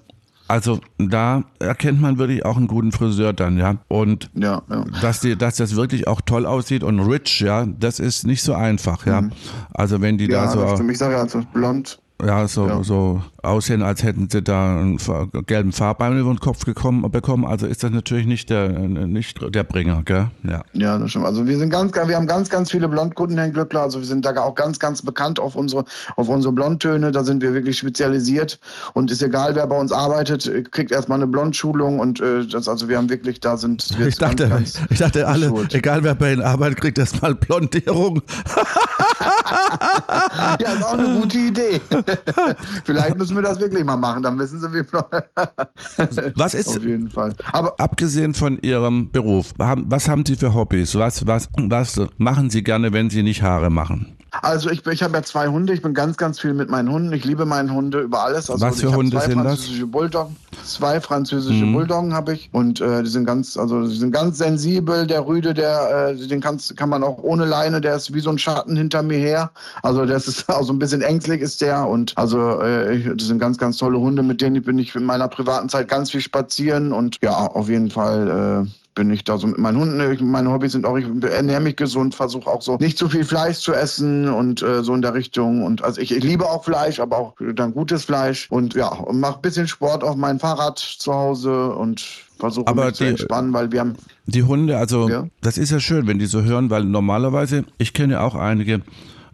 [0.48, 3.76] also da erkennt man wirklich auch einen guten Friseur dann, ja.
[3.88, 4.86] Und ja, ja.
[5.02, 8.54] Dass, die, dass das wirklich auch toll aussieht und rich, ja, das ist nicht so
[8.54, 9.22] einfach, ja.
[9.22, 9.32] Mhm.
[9.74, 10.78] Also wenn die ja, da so.
[10.78, 12.00] Für mich sage ich also blond.
[12.26, 12.84] Ja, so, ja.
[12.84, 14.98] so aussehen, als hätten sie da einen
[15.46, 17.46] gelben Farbein über den Kopf gekommen, bekommen.
[17.46, 20.32] Also ist das natürlich nicht der, nicht der Bringer, gell?
[20.44, 20.64] Ja.
[20.74, 21.26] Ja, das stimmt.
[21.26, 23.82] Also wir sind ganz, wir haben ganz, ganz viele Blondkunden, Herr Glückler.
[23.82, 27.12] Also wir sind da auch ganz, ganz bekannt auf unsere, auf unsere Blondtöne.
[27.12, 28.60] Da sind wir wirklich spezialisiert.
[28.94, 32.00] Und ist egal, wer bei uns arbeitet, kriegt erstmal eine Blondschulung.
[32.00, 34.98] Und äh, das, also wir haben wirklich, da sind wir Ich dachte, ganz, ganz ich
[34.98, 35.74] dachte alle, schuld.
[35.76, 38.24] egal wer bei Ihnen arbeitet, kriegt erstmal Blondierung.
[40.60, 41.82] ja, ist auch eine gute Idee.
[42.86, 44.84] Vielleicht müssen wir das wirklich mal machen, dann wissen Sie, wie.
[46.36, 46.70] was ist.
[46.70, 47.34] Auf jeden Fall.
[47.52, 50.96] Aber abgesehen von Ihrem Beruf, was haben Sie für Hobbys?
[50.96, 54.17] Was, was, was machen Sie gerne, wenn Sie nicht Haare machen?
[54.32, 57.14] Also ich, ich habe ja zwei Hunde, ich bin ganz, ganz viel mit meinen Hunden.
[57.14, 58.50] Ich liebe meine Hunde über alles.
[58.50, 59.68] Also Was für Hunde sind das?
[59.86, 61.74] Bulldoggen, zwei französische mhm.
[61.74, 65.08] Bulldoggen habe ich und äh, die sind ganz, also die sind ganz sensibel.
[65.08, 68.30] Der Rüde, der, äh, den kannst, kann man auch ohne Leine, der ist wie so
[68.30, 69.52] ein Schatten hinter mir her.
[69.82, 73.40] Also das ist auch so ein bisschen ängstlich ist der und also äh, das sind
[73.40, 76.92] ganz, ganz tolle Hunde, mit denen bin ich in meiner privaten Zeit ganz viel spazieren
[76.92, 80.32] und ja, auf jeden Fall äh, bin ich da so mit meinen Hunden.
[80.32, 83.60] Meine Hobbys sind auch, ich ernähre mich gesund, versuche auch so nicht zu viel Fleisch
[83.60, 85.64] zu essen und äh, so in der Richtung.
[85.64, 88.48] Und also ich, ich, liebe auch Fleisch, aber auch dann gutes Fleisch.
[88.50, 92.04] Und ja, und mache ein bisschen Sport auf meinem Fahrrad zu Hause und
[92.40, 93.94] versuche mich zu entspannen, weil wir haben.
[94.26, 95.28] Die Hunde, also ja?
[95.42, 98.82] das ist ja schön, wenn die so hören, weil normalerweise, ich kenne auch einige,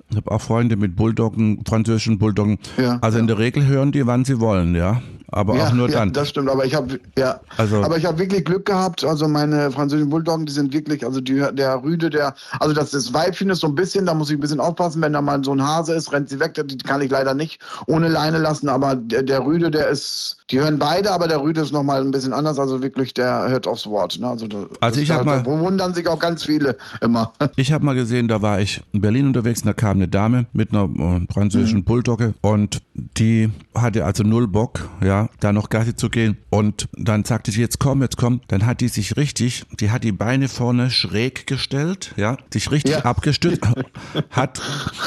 [0.09, 2.59] ich habe auch Freunde mit Bulldoggen, französischen Bulldoggen.
[2.77, 3.21] Ja, also ja.
[3.21, 5.01] in der Regel hören die, wann sie wollen, ja
[5.33, 6.09] aber ja, auch nur dann.
[6.09, 9.03] Ja, das stimmt, aber ich habe ja, also, aber ich habe wirklich Glück gehabt.
[9.03, 13.13] Also meine französischen Bulldoggen, die sind wirklich, also die, der Rüde, der, also das, das
[13.13, 15.53] Weibchen ist so ein bisschen, da muss ich ein bisschen aufpassen, wenn da mal so
[15.53, 18.95] ein Hase ist, rennt sie weg, die kann ich leider nicht ohne Leine lassen, aber
[18.95, 22.33] der, der Rüde, der ist, die hören beide, aber der Rüde ist nochmal ein bisschen
[22.33, 24.19] anders, also wirklich, der hört aufs Wort.
[24.19, 24.27] Ne?
[24.27, 24.47] Also,
[24.79, 27.33] also ich habe mal, wundern sich auch ganz viele immer.
[27.55, 30.47] Ich habe mal gesehen, da war ich in Berlin unterwegs und da kam eine Dame
[30.53, 31.83] mit einer äh, französischen mhm.
[31.83, 36.37] Bulldogge und die hatte also null Bock, ja, da noch Gassi zu gehen.
[36.49, 38.41] Und dann sagte sie, jetzt komm, jetzt komm.
[38.47, 42.95] Dann hat die sich richtig, die hat die Beine vorne schräg gestellt, ja, sich richtig
[42.95, 43.05] ja.
[43.05, 43.61] abgestützt,
[44.29, 44.61] hat,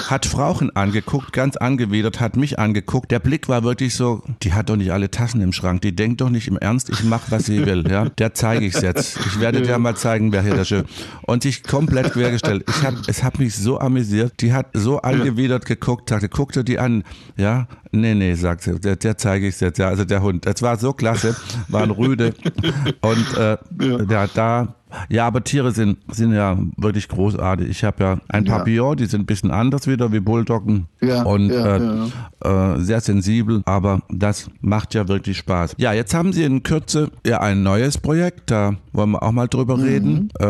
[0.08, 3.10] hat Frauchen angeguckt, ganz angewidert, hat mich angeguckt.
[3.10, 6.20] Der Blick war wirklich so, die hat doch nicht alle Tassen im Schrank, die denkt
[6.20, 8.08] doch nicht im Ernst, ich mach, was sie will, ja.
[8.08, 9.18] Der zeige ich's jetzt.
[9.26, 10.84] Ich werde dir mal zeigen, wer hier der Schön.
[11.22, 12.64] Und sich komplett quergestellt.
[12.68, 14.40] Ich hab, es hat mich so amüsiert.
[14.40, 17.04] Die hat so angewidert geguckt, sagte, guck dir die an,
[17.36, 17.68] ja.
[17.92, 20.46] Nee, nee, sagt sie, der, der zeige ich jetzt, ja, also der Hund.
[20.46, 21.36] Das war so klasse,
[21.68, 22.34] war ein Rüde.
[23.00, 24.02] Und äh, ja.
[24.08, 24.74] ja, da
[25.08, 27.68] ja, aber Tiere sind, sind ja wirklich großartig.
[27.68, 28.94] Ich habe ja ein Papillon, ja.
[28.96, 32.08] die sind ein bisschen anders wieder wie Bulldoggen ja, und ja, äh,
[32.44, 35.74] äh, sehr sensibel, aber das macht ja wirklich Spaß.
[35.78, 39.48] Ja, jetzt haben Sie in Kürze ja ein neues Projekt, da wollen wir auch mal
[39.48, 39.82] drüber mhm.
[39.82, 40.28] reden.
[40.40, 40.46] Äh,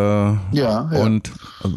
[0.56, 1.32] ja, Und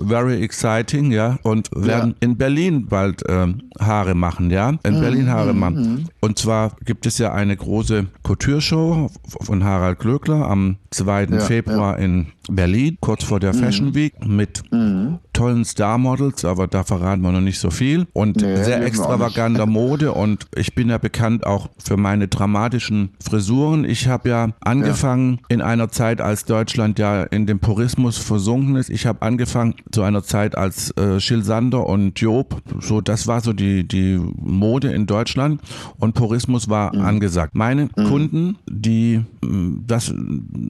[0.07, 1.37] very exciting, ja.
[1.43, 3.47] Und werden in Berlin bald äh,
[3.79, 4.69] Haare machen, ja.
[4.83, 5.01] In mhm.
[5.01, 5.93] Berlin Haare machen.
[5.93, 6.05] Mhm.
[6.21, 9.09] Und zwar gibt es ja eine große Couture-Show
[9.41, 11.39] von Harald Glöckler am 2.
[11.39, 13.59] Februar in Berlin, kurz vor der mhm.
[13.59, 15.19] Fashion Week, mit mhm.
[15.33, 18.07] tollen Star-Models, aber da verraten wir noch nicht so viel.
[18.13, 20.13] Und nee, sehr extravaganter Mode.
[20.13, 23.85] Und ich bin ja bekannt auch für meine dramatischen Frisuren.
[23.85, 25.55] Ich habe ja angefangen ja.
[25.55, 28.89] in einer Zeit, als Deutschland ja in dem Purismus versunken ist.
[28.89, 33.41] Ich habe angefangen zu einer Zeit, als äh, Schill Sander und Job, so das war
[33.41, 35.61] so die, die Mode in Deutschland.
[35.97, 37.01] Und Purismus war mhm.
[37.01, 37.55] angesagt.
[37.55, 38.03] Meine mhm.
[38.05, 40.13] Kunden, die mm, das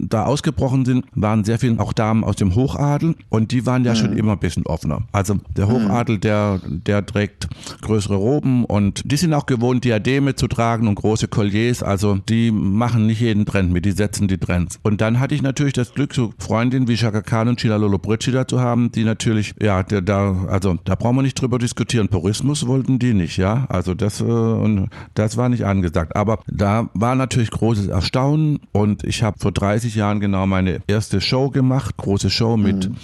[0.10, 3.92] da ausgebrochen sind, waren sehr viel auch Damen aus dem Hochadel und die waren ja
[3.92, 3.98] mhm.
[3.98, 5.02] schon immer ein bisschen offener.
[5.12, 5.72] Also der mhm.
[5.72, 7.48] Hochadel, der, der trägt
[7.82, 11.84] größere Roben und die sind auch gewohnt, Diademe zu tragen und große Colliers.
[11.84, 14.80] Also die machen nicht jeden Trend mit, die setzen die Trends.
[14.84, 17.98] Und dann hatte ich natürlich das Glück, so Freundinnen wie Shaka Khan und Chila Lolo
[17.98, 22.08] Brigida zu haben, die natürlich, ja, da, also da brauchen wir nicht drüber diskutieren.
[22.08, 23.66] Purismus wollten die nicht, ja.
[23.70, 26.16] Also das, äh, und das war nicht angesagt.
[26.16, 31.22] Aber da war natürlich großes Erstaunen und ich habe vor 30 Jahren genau meine erste
[31.22, 32.96] Show gemacht, große Show mit mhm.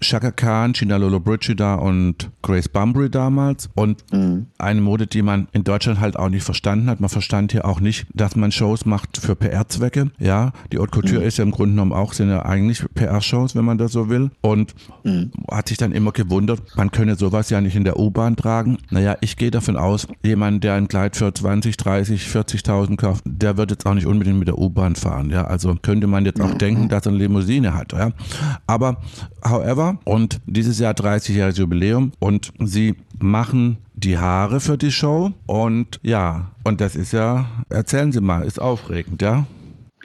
[0.00, 3.68] Shaka Khan, Chinalolo Brigida und Grace Bunbury damals.
[3.74, 4.46] Und mhm.
[4.58, 7.00] eine Mode, die man in Deutschland halt auch nicht verstanden hat.
[7.00, 10.10] Man verstand hier auch nicht, dass man Shows macht für PR-Zwecke.
[10.18, 11.26] Ja, die Haute Couture mhm.
[11.26, 14.30] ist ja im Grunde genommen auch, sind ja eigentlich PR-Shows, wenn man das so will.
[14.40, 15.30] Und mhm.
[15.50, 18.78] hat sich dann immer gewundert, man könne sowas ja nicht in der U-Bahn tragen.
[18.90, 23.56] Naja, ich gehe davon aus, jemand, der ein Kleid für 20, 30, 40.000 kauft, der
[23.56, 25.30] wird jetzt auch nicht unbedingt mit der U-Bahn fahren.
[25.30, 26.58] Ja, also könnte man jetzt auch mhm.
[26.58, 27.92] denken, dass er eine Limousine hat.
[27.92, 28.10] Ja,
[28.66, 28.98] aber
[29.44, 32.12] however, und dieses Jahr 30-jähriges Jubiläum.
[32.18, 35.32] Und sie machen die Haare für die Show.
[35.46, 39.46] Und ja, und das ist ja, erzählen Sie mal, ist aufregend, ja?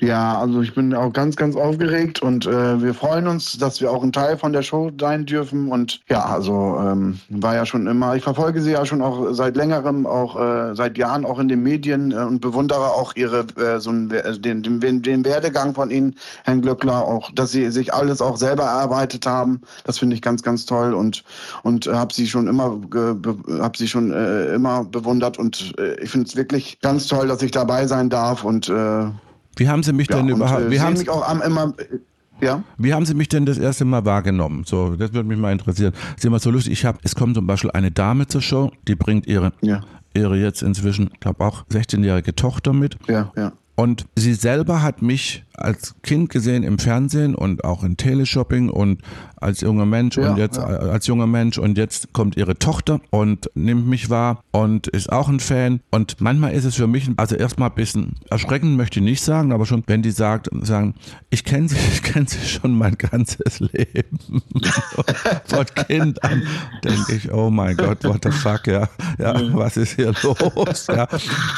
[0.01, 3.91] Ja, also ich bin auch ganz, ganz aufgeregt und äh, wir freuen uns, dass wir
[3.91, 5.69] auch ein Teil von der Show sein dürfen.
[5.69, 9.57] Und ja, also ähm, war ja schon immer, ich verfolge sie ja schon auch seit
[9.57, 13.79] längerem, auch äh, seit Jahren auch in den Medien äh, und bewundere auch ihre äh,
[13.79, 17.93] so einen, äh, den, den, den Werdegang von Ihnen, Herrn Glöckler, auch, dass Sie sich
[17.93, 19.59] alles auch selber erarbeitet haben.
[19.83, 21.23] Das finde ich ganz, ganz toll und
[21.63, 22.79] und habe sie schon immer
[23.59, 27.41] habe sie schon äh, immer bewundert und äh, ich finde es wirklich ganz toll, dass
[27.41, 29.05] ich dabei sein darf und äh,
[29.59, 30.61] wie haben Sie mich ja, denn überhaupt?
[30.61, 31.73] Äh, wie haben mich auch am, immer
[32.41, 32.63] ja.
[32.77, 34.63] Wie haben Sie mich denn das erste Mal wahrgenommen?
[34.65, 35.93] So, das würde mich mal interessieren.
[36.15, 36.73] Sie sind mal so lustig.
[36.73, 39.81] Ich habe, es kommt zum Beispiel eine Dame zur Show, die bringt ihre, ja.
[40.13, 42.97] ihre jetzt inzwischen, glaube auch 16-jährige Tochter mit.
[43.07, 43.51] Ja, ja.
[43.75, 49.01] Und sie selber hat mich als Kind gesehen im Fernsehen und auch in Teleshopping und
[49.41, 50.63] als junger Mensch ja, und jetzt ja.
[50.63, 55.29] als junger Mensch und jetzt kommt ihre Tochter und nimmt mich wahr und ist auch
[55.29, 59.05] ein Fan und manchmal ist es für mich also erstmal ein bisschen erschreckend möchte ich
[59.05, 60.95] nicht sagen, aber schon wenn die sagt sagen,
[61.29, 64.19] ich kenne sie, ich kenne sie schon mein ganzes Leben
[65.45, 66.43] von Kind an
[66.83, 71.07] denke ich, oh mein Gott, what the fuck, ja, ja, was ist hier los, ja,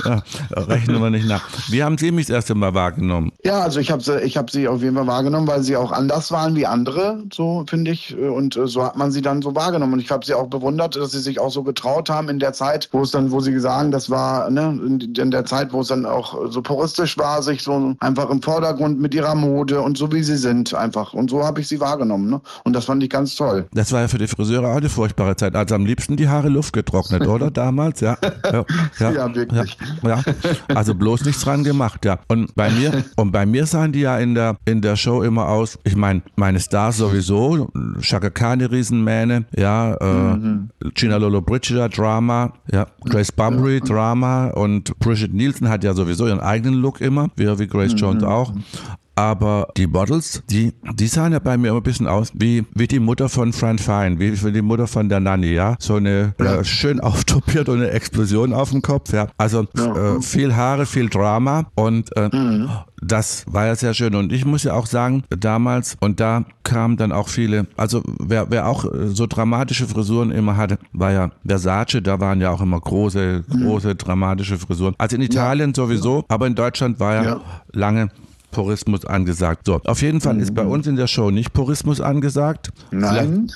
[0.05, 1.47] ja rechnen wir nicht nach.
[1.69, 3.31] Wie haben Sie mich das erste Mal wahrgenommen?
[3.43, 5.91] Ja, also ich habe sie, ich habe sie auf jeden Fall wahrgenommen, weil sie auch
[5.91, 8.15] anders waren wie andere, so finde ich.
[8.17, 9.93] Und äh, so hat man sie dann so wahrgenommen.
[9.93, 12.53] Und ich habe sie auch bewundert, dass sie sich auch so getraut haben in der
[12.53, 14.79] Zeit, wo es dann, wo sie sagen, das war ne,
[15.17, 18.99] in der Zeit, wo es dann auch so puristisch war, sich so einfach im Vordergrund
[18.99, 21.13] mit ihrer Mode und so wie sie sind einfach.
[21.13, 22.29] Und so habe ich sie wahrgenommen.
[22.29, 22.41] Ne?
[22.63, 23.67] Und das fand ich ganz toll.
[23.73, 25.55] Das war ja für die Friseure auch eine furchtbare Zeit.
[25.55, 27.99] Also am liebsten die Haare Luft getrocknet, oder damals?
[28.01, 28.17] Ja,
[28.51, 28.65] ja,
[28.99, 29.77] ja, ja wirklich.
[30.03, 30.23] Ja, ja.
[30.75, 32.19] Also bloß nichts dran gemacht, ja.
[32.27, 35.47] Und bei mir, und bei mir sahen die ja in der, in der Show immer
[35.47, 35.79] aus.
[35.83, 40.69] Ich meine, meine Stars sowieso, Shaka Khan, die Riesenmähne, ja, äh, mhm.
[40.93, 43.85] Gina Lolo Brigida, Drama, ja, Grace Bunbury, ja.
[43.85, 47.97] Drama und Bridget Nielsen hat ja sowieso ihren eigenen Look immer, wie, wie Grace mhm.
[47.97, 48.53] Jones auch.
[49.15, 52.87] Aber die Models, die, die sahen ja bei mir immer ein bisschen aus wie, wie
[52.87, 55.75] die Mutter von Fran Fine, wie, wie die Mutter von der Nanny, ja.
[55.79, 56.59] So eine ja.
[56.59, 59.27] Äh, schön auftopiert und eine Explosion auf dem Kopf, ja.
[59.37, 60.15] Also ja.
[60.15, 62.69] Äh, viel Haare, viel Drama und äh, mhm.
[63.03, 64.13] Das war ja sehr schön.
[64.13, 68.51] Und ich muss ja auch sagen, damals, und da kamen dann auch viele, also wer,
[68.51, 72.61] wer auch äh, so dramatische Frisuren immer hatte, war ja Versace, da waren ja auch
[72.61, 73.97] immer große, große, mhm.
[73.97, 74.93] dramatische Frisuren.
[74.99, 75.75] Also in Italien ja.
[75.75, 77.41] sowieso, aber in Deutschland war ja.
[77.73, 78.09] lange
[78.51, 79.65] Purismus angesagt.
[79.65, 80.71] So, auf jeden Fall ist bei mhm.
[80.71, 82.71] uns in der Show nicht Purismus angesagt.
[82.91, 83.51] Nein.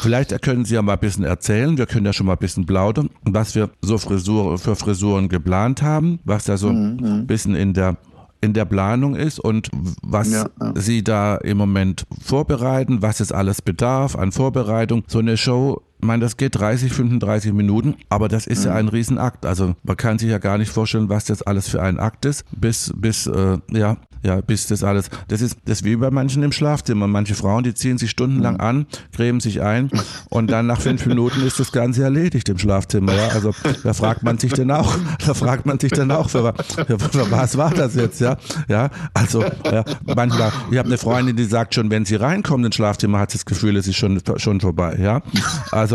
[0.00, 1.76] Vielleicht, vielleicht können Sie ja mal ein bisschen erzählen.
[1.76, 5.82] Wir können ja schon mal ein bisschen plaudern, was wir so Frisur, für Frisuren geplant
[5.82, 6.98] haben, was da so mhm.
[7.02, 7.96] ein bisschen in der
[8.40, 9.68] in der Planung ist und
[10.02, 10.72] was ja, ja.
[10.76, 15.02] Sie da im Moment vorbereiten, was es alles bedarf an Vorbereitung.
[15.08, 18.66] So eine Show ich meine, das geht 30, 35 Minuten, aber das ist mhm.
[18.66, 19.44] ja ein Riesenakt.
[19.44, 22.44] Also man kann sich ja gar nicht vorstellen, was das alles für ein Akt ist,
[22.52, 25.10] bis, bis, äh, ja, ja, bis das alles.
[25.28, 27.06] Das ist das ist wie bei manchen im Schlafzimmer.
[27.06, 28.60] Manche Frauen, die ziehen sich stundenlang mhm.
[28.60, 29.90] an, cremen sich ein
[30.28, 33.14] und dann nach fünf Minuten ist das Ganze erledigt im Schlafzimmer.
[33.14, 33.28] Ja?
[33.28, 36.52] Also da fragt man sich dann auch, da fragt man sich dann auch, für,
[36.86, 38.36] für, für was war das jetzt, ja?
[38.68, 42.74] Ja, also ja, manchmal, ich habe eine Freundin, die sagt schon, wenn sie reinkommt ins
[42.74, 44.98] Schlafzimmer, hat sie das Gefühl, es ist schon, schon vorbei.
[45.00, 45.22] Ja,
[45.70, 45.87] also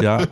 [0.00, 0.22] ja,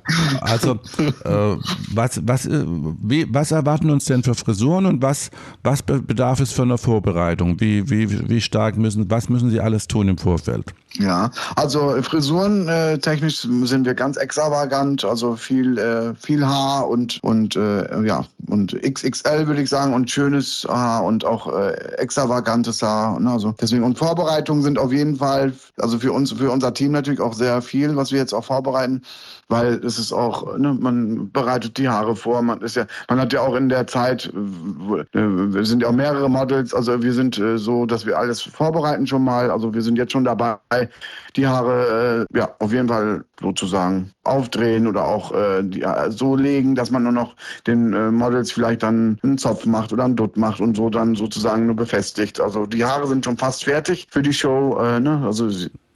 [0.41, 0.79] also
[1.25, 1.57] äh,
[1.95, 2.65] was, was, äh,
[3.03, 5.31] wie, was erwarten uns denn für Frisuren und was,
[5.63, 7.61] was bedarf es für eine Vorbereitung?
[7.61, 10.75] Wie, wie, wie stark müssen, was müssen Sie alles tun im Vorfeld?
[10.99, 17.19] Ja, also Frisuren äh, technisch sind wir ganz extravagant, also viel äh, viel Haar und
[17.23, 22.83] und äh, ja und XXL würde ich sagen und schönes Haar und auch äh, extravagantes
[22.83, 23.21] Haar.
[23.21, 23.31] Ne?
[23.31, 27.21] Also deswegen und Vorbereitungen sind auf jeden Fall, also für uns für unser Team natürlich
[27.21, 28.96] auch sehr viel, was wir jetzt auch vorbereiten
[29.49, 33.33] weil es ist auch, ne, man bereitet die Haare vor, man ist ja, man hat
[33.33, 37.39] ja auch in der Zeit, äh, wir sind ja auch mehrere Models, also wir sind
[37.39, 40.59] äh, so, dass wir alles vorbereiten schon mal, also wir sind jetzt schon dabei,
[41.37, 46.37] die Haare äh, ja auf jeden Fall sozusagen aufdrehen oder auch äh, die, äh, so
[46.37, 50.17] legen, dass man nur noch den äh, Models vielleicht dann einen Zopf macht oder einen
[50.17, 52.41] Dutt macht und so dann sozusagen nur befestigt.
[52.41, 54.79] Also die Haare sind schon fast fertig für die Show.
[54.81, 55.23] Äh, ne?
[55.25, 55.49] Also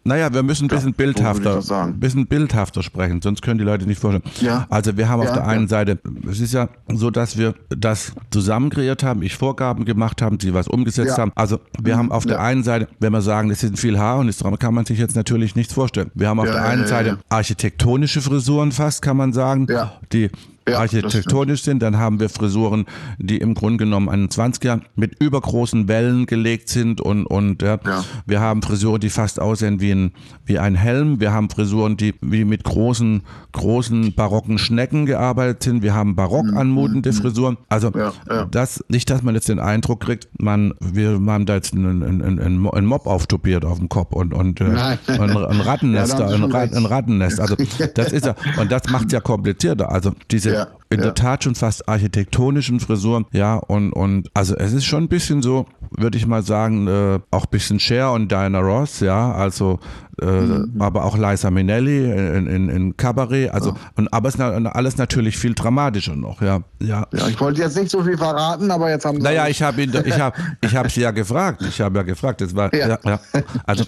[0.02, 3.86] naja, wir müssen ein bisschen ja, bildhafter, ein bisschen bildhafter sprechen, sonst können die Leute
[3.86, 4.24] nicht vorstellen.
[4.40, 4.66] Ja.
[4.70, 8.12] Also wir haben auf ja, der einen Seite, es ist ja so, dass wir das
[8.30, 11.32] zusammen kreiert haben, ich Vorgaben gemacht haben, sie was umgesetzt haben.
[11.34, 14.28] Also wir haben auf der einen Seite, wenn wir sagen, es sind viel Haar und
[14.28, 16.10] ist, kann man sich jetzt natürlich nichts vorstellen.
[16.14, 19.66] Wir haben auf der einen Seite architektonische Frisuren fast, kann man sagen,
[20.12, 20.30] die
[20.68, 21.80] ja, architektonisch sind.
[21.82, 22.86] Dann haben wir Frisuren,
[23.18, 27.78] die im Grunde genommen an 20er mit übergroßen Wellen gelegt sind und, und ja.
[27.84, 28.04] ja.
[28.26, 30.12] wir haben Frisuren, die fast aussehen wie ein,
[30.44, 31.20] wie ein Helm.
[31.20, 35.82] Wir haben Frisuren, die wie mit großen, großen barocken Schnecken gearbeitet sind.
[35.82, 37.16] Wir haben barock mhm, anmutende mhm.
[37.16, 37.56] Frisuren.
[37.68, 38.12] Also ja,
[38.50, 42.38] das, nicht, dass man jetzt den Eindruck kriegt, man, wir haben da jetzt einen, einen,
[42.38, 47.40] einen, Mob auftopiert auf dem Kopf und, und äh, ein, ein Rattennest, ein, ein Rattennest.
[47.40, 47.56] Also
[47.94, 49.90] das ist ja, und das macht es ja komplizierter.
[49.90, 51.06] Also diese ja, in ja.
[51.06, 53.24] der Tat schon fast architektonischen Frisuren.
[53.32, 57.20] Ja, und, und also es ist schon ein bisschen so, würde ich mal sagen, äh,
[57.30, 59.78] auch ein bisschen Cher und Diana Ross, ja, also
[60.20, 60.74] äh, mhm.
[60.80, 63.76] aber auch Liza Minnelli in, in, in Cabaret, also ja.
[63.96, 66.60] und aber es ist alles natürlich viel dramatischer noch, ja.
[66.80, 69.62] Ja, ja ich wollte jetzt nicht so viel verraten, aber jetzt haben Sie Naja, ich
[69.62, 72.74] habe ihn ich habe ich habe sie ja gefragt, ich habe ja gefragt, das war
[72.74, 72.98] ja.
[73.04, 73.20] ja,
[73.64, 73.84] also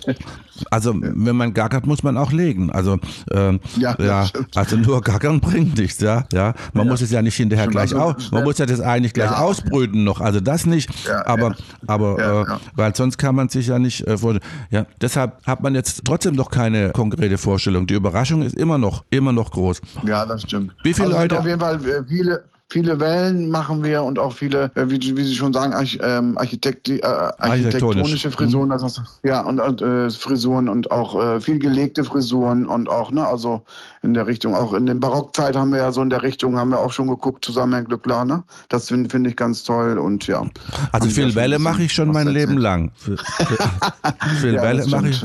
[0.70, 2.70] also wenn man gackert, muss man auch legen.
[2.70, 2.98] Also
[3.32, 6.54] ähm, ja, ja also nur gackern bringt nichts, ja, ja.
[6.72, 9.30] Man muss es ja nicht hinterher Schon gleich aus, man muss ja das eigentlich gleich
[9.30, 10.90] ausbrüten noch, also das nicht,
[11.24, 11.54] aber
[11.86, 14.44] aber äh, weil sonst kann man sich ja nicht äh, vorstellen.
[14.70, 17.86] Ja, deshalb hat man jetzt trotzdem noch keine konkrete Vorstellung.
[17.86, 19.80] Die Überraschung ist immer noch, immer noch groß.
[20.06, 20.74] Ja, das stimmt.
[20.82, 21.38] Wie viele also Leute?
[21.38, 25.24] Auf jeden Fall äh, viele, viele Wellen machen wir und auch viele, äh, wie, wie
[25.24, 28.72] Sie schon sagen, Arch, ähm, Architekt, äh, architektonische Frisuren, mhm.
[28.72, 33.26] also, ja, und, und äh, Frisuren und auch äh, viel gelegte Frisuren und auch, ne,
[33.26, 33.62] also
[34.02, 36.70] in der Richtung, auch in der Barockzeit haben wir ja so in der Richtung, haben
[36.70, 38.42] wir auch schon geguckt, zusammen Herr Glückler, ne?
[38.68, 40.44] Das finde find ich ganz toll und ja.
[40.90, 42.90] Also viel Welle mache ich schon mein Leben lang.
[44.40, 45.24] viel ja, Welle mache ich,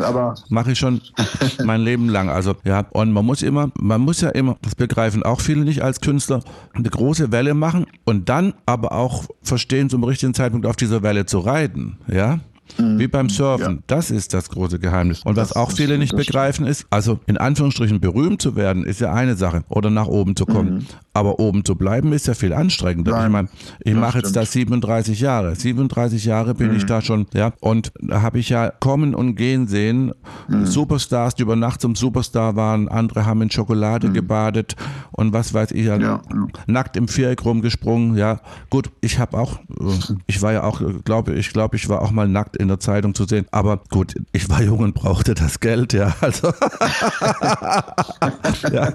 [0.49, 1.01] mach ich schon
[1.63, 2.29] mein Leben lang.
[2.29, 5.83] Also ja, und man muss immer, man muss ja immer, das begreifen auch viele nicht
[5.83, 6.41] als Künstler,
[6.73, 11.25] eine große Welle machen und dann aber auch verstehen, zum richtigen Zeitpunkt auf dieser Welle
[11.25, 11.97] zu reiten.
[12.07, 12.39] Ja,
[12.77, 12.99] Mhm.
[12.99, 13.75] Wie beim Surfen.
[13.75, 13.83] Ja.
[13.87, 15.23] Das ist das große Geheimnis.
[15.23, 19.01] Und was das, auch viele nicht begreifen ist, also in Anführungsstrichen berühmt zu werden, ist
[19.01, 19.63] ja eine Sache.
[19.69, 20.73] Oder nach oben zu kommen.
[20.73, 20.85] Mhm.
[21.17, 23.13] Aber oben zu bleiben ist ja viel anstrengender.
[23.13, 23.47] Nein, ich meine,
[23.79, 25.55] ich mache jetzt da 37 Jahre.
[25.55, 26.77] 37 Jahre bin mhm.
[26.77, 27.53] ich da schon, ja.
[27.59, 30.13] Und da habe ich ja kommen und gehen sehen.
[30.47, 30.67] Mhm.
[30.67, 32.87] Superstars, die über Nacht zum Superstar waren.
[32.87, 34.13] Andere haben in Schokolade mhm.
[34.13, 34.75] gebadet
[35.11, 36.21] und was weiß ich, ja, ja.
[36.67, 38.15] nackt im Viereck rumgesprungen.
[38.15, 39.59] Ja, gut, ich habe auch,
[40.27, 43.15] ich war ja auch, glaube ich, glaube ich war auch mal nackt in der Zeitung
[43.15, 43.47] zu sehen.
[43.49, 46.15] Aber gut, ich war jung und brauchte das Geld, ja.
[46.21, 46.49] Also,
[48.71, 48.93] ja.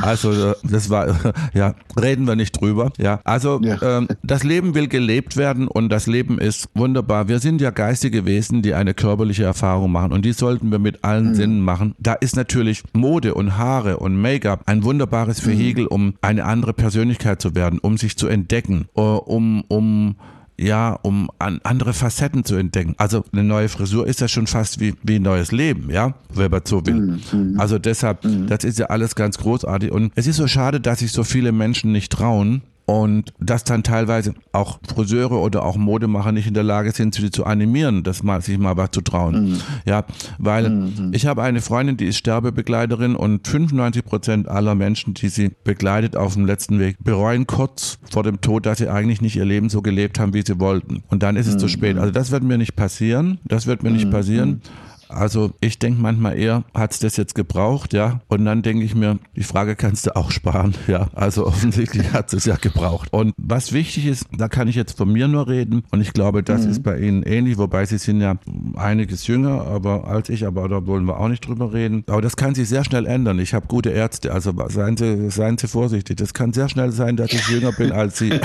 [0.00, 1.17] also das war,
[1.54, 2.92] ja, reden wir nicht drüber.
[2.98, 3.80] Ja, also ja.
[3.82, 7.28] Ähm, das Leben will gelebt werden und das Leben ist wunderbar.
[7.28, 11.04] Wir sind ja geistige Wesen, die eine körperliche Erfahrung machen und die sollten wir mit
[11.04, 11.34] allen mhm.
[11.34, 11.94] Sinnen machen.
[11.98, 15.90] Da ist natürlich Mode und Haare und Make-up ein wunderbares Vehikel, mhm.
[15.90, 20.16] um eine andere Persönlichkeit zu werden, um sich zu entdecken, äh, um, um
[20.58, 22.94] ja, um an andere Facetten zu entdecken.
[22.98, 26.50] Also eine neue Frisur ist ja schon fast wie, wie ein neues Leben, ja, wenn
[26.50, 26.94] man so will.
[26.94, 27.60] Mhm, mhm.
[27.60, 28.48] Also deshalb, mhm.
[28.48, 29.92] das ist ja alles ganz großartig.
[29.92, 33.82] Und es ist so schade, dass sich so viele Menschen nicht trauen, und dass dann
[33.82, 38.22] teilweise auch Friseure oder auch Modemacher nicht in der Lage sind, sie zu animieren, das
[38.22, 39.50] mal, sich mal was zu trauen.
[39.50, 39.60] Mhm.
[39.84, 40.06] Ja,
[40.38, 41.10] weil mhm.
[41.12, 46.16] ich habe eine Freundin, die ist Sterbebegleiterin und 95 Prozent aller Menschen, die sie begleitet
[46.16, 49.68] auf dem letzten Weg, bereuen kurz vor dem Tod, dass sie eigentlich nicht ihr Leben
[49.68, 51.02] so gelebt haben, wie sie wollten.
[51.08, 51.58] Und dann ist es mhm.
[51.58, 51.98] zu spät.
[51.98, 53.38] Also das wird mir nicht passieren.
[53.44, 54.12] Das wird mir nicht mhm.
[54.12, 54.62] passieren.
[55.08, 58.20] Also ich denke manchmal eher, hat es das jetzt gebraucht, ja?
[58.28, 61.08] Und dann denke ich mir, die Frage kannst du auch sparen, ja?
[61.14, 63.12] Also offensichtlich hat es ja gebraucht.
[63.12, 66.42] Und was wichtig ist, da kann ich jetzt von mir nur reden und ich glaube,
[66.42, 66.70] das mhm.
[66.70, 68.36] ist bei Ihnen ähnlich, wobei Sie sind ja
[68.76, 72.04] einiges jünger aber als ich, aber da wollen wir auch nicht drüber reden.
[72.06, 73.38] Aber das kann sich sehr schnell ändern.
[73.38, 76.16] Ich habe gute Ärzte, also seien Sie, seien Sie vorsichtig.
[76.16, 78.40] Das kann sehr schnell sein, dass ich jünger bin als Sie.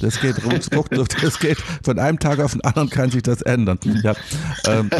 [0.00, 0.36] Das geht
[1.22, 3.78] das geht von einem Tag auf den anderen kann sich das ändern.
[4.02, 4.14] Ja.
[4.66, 4.90] Ähm,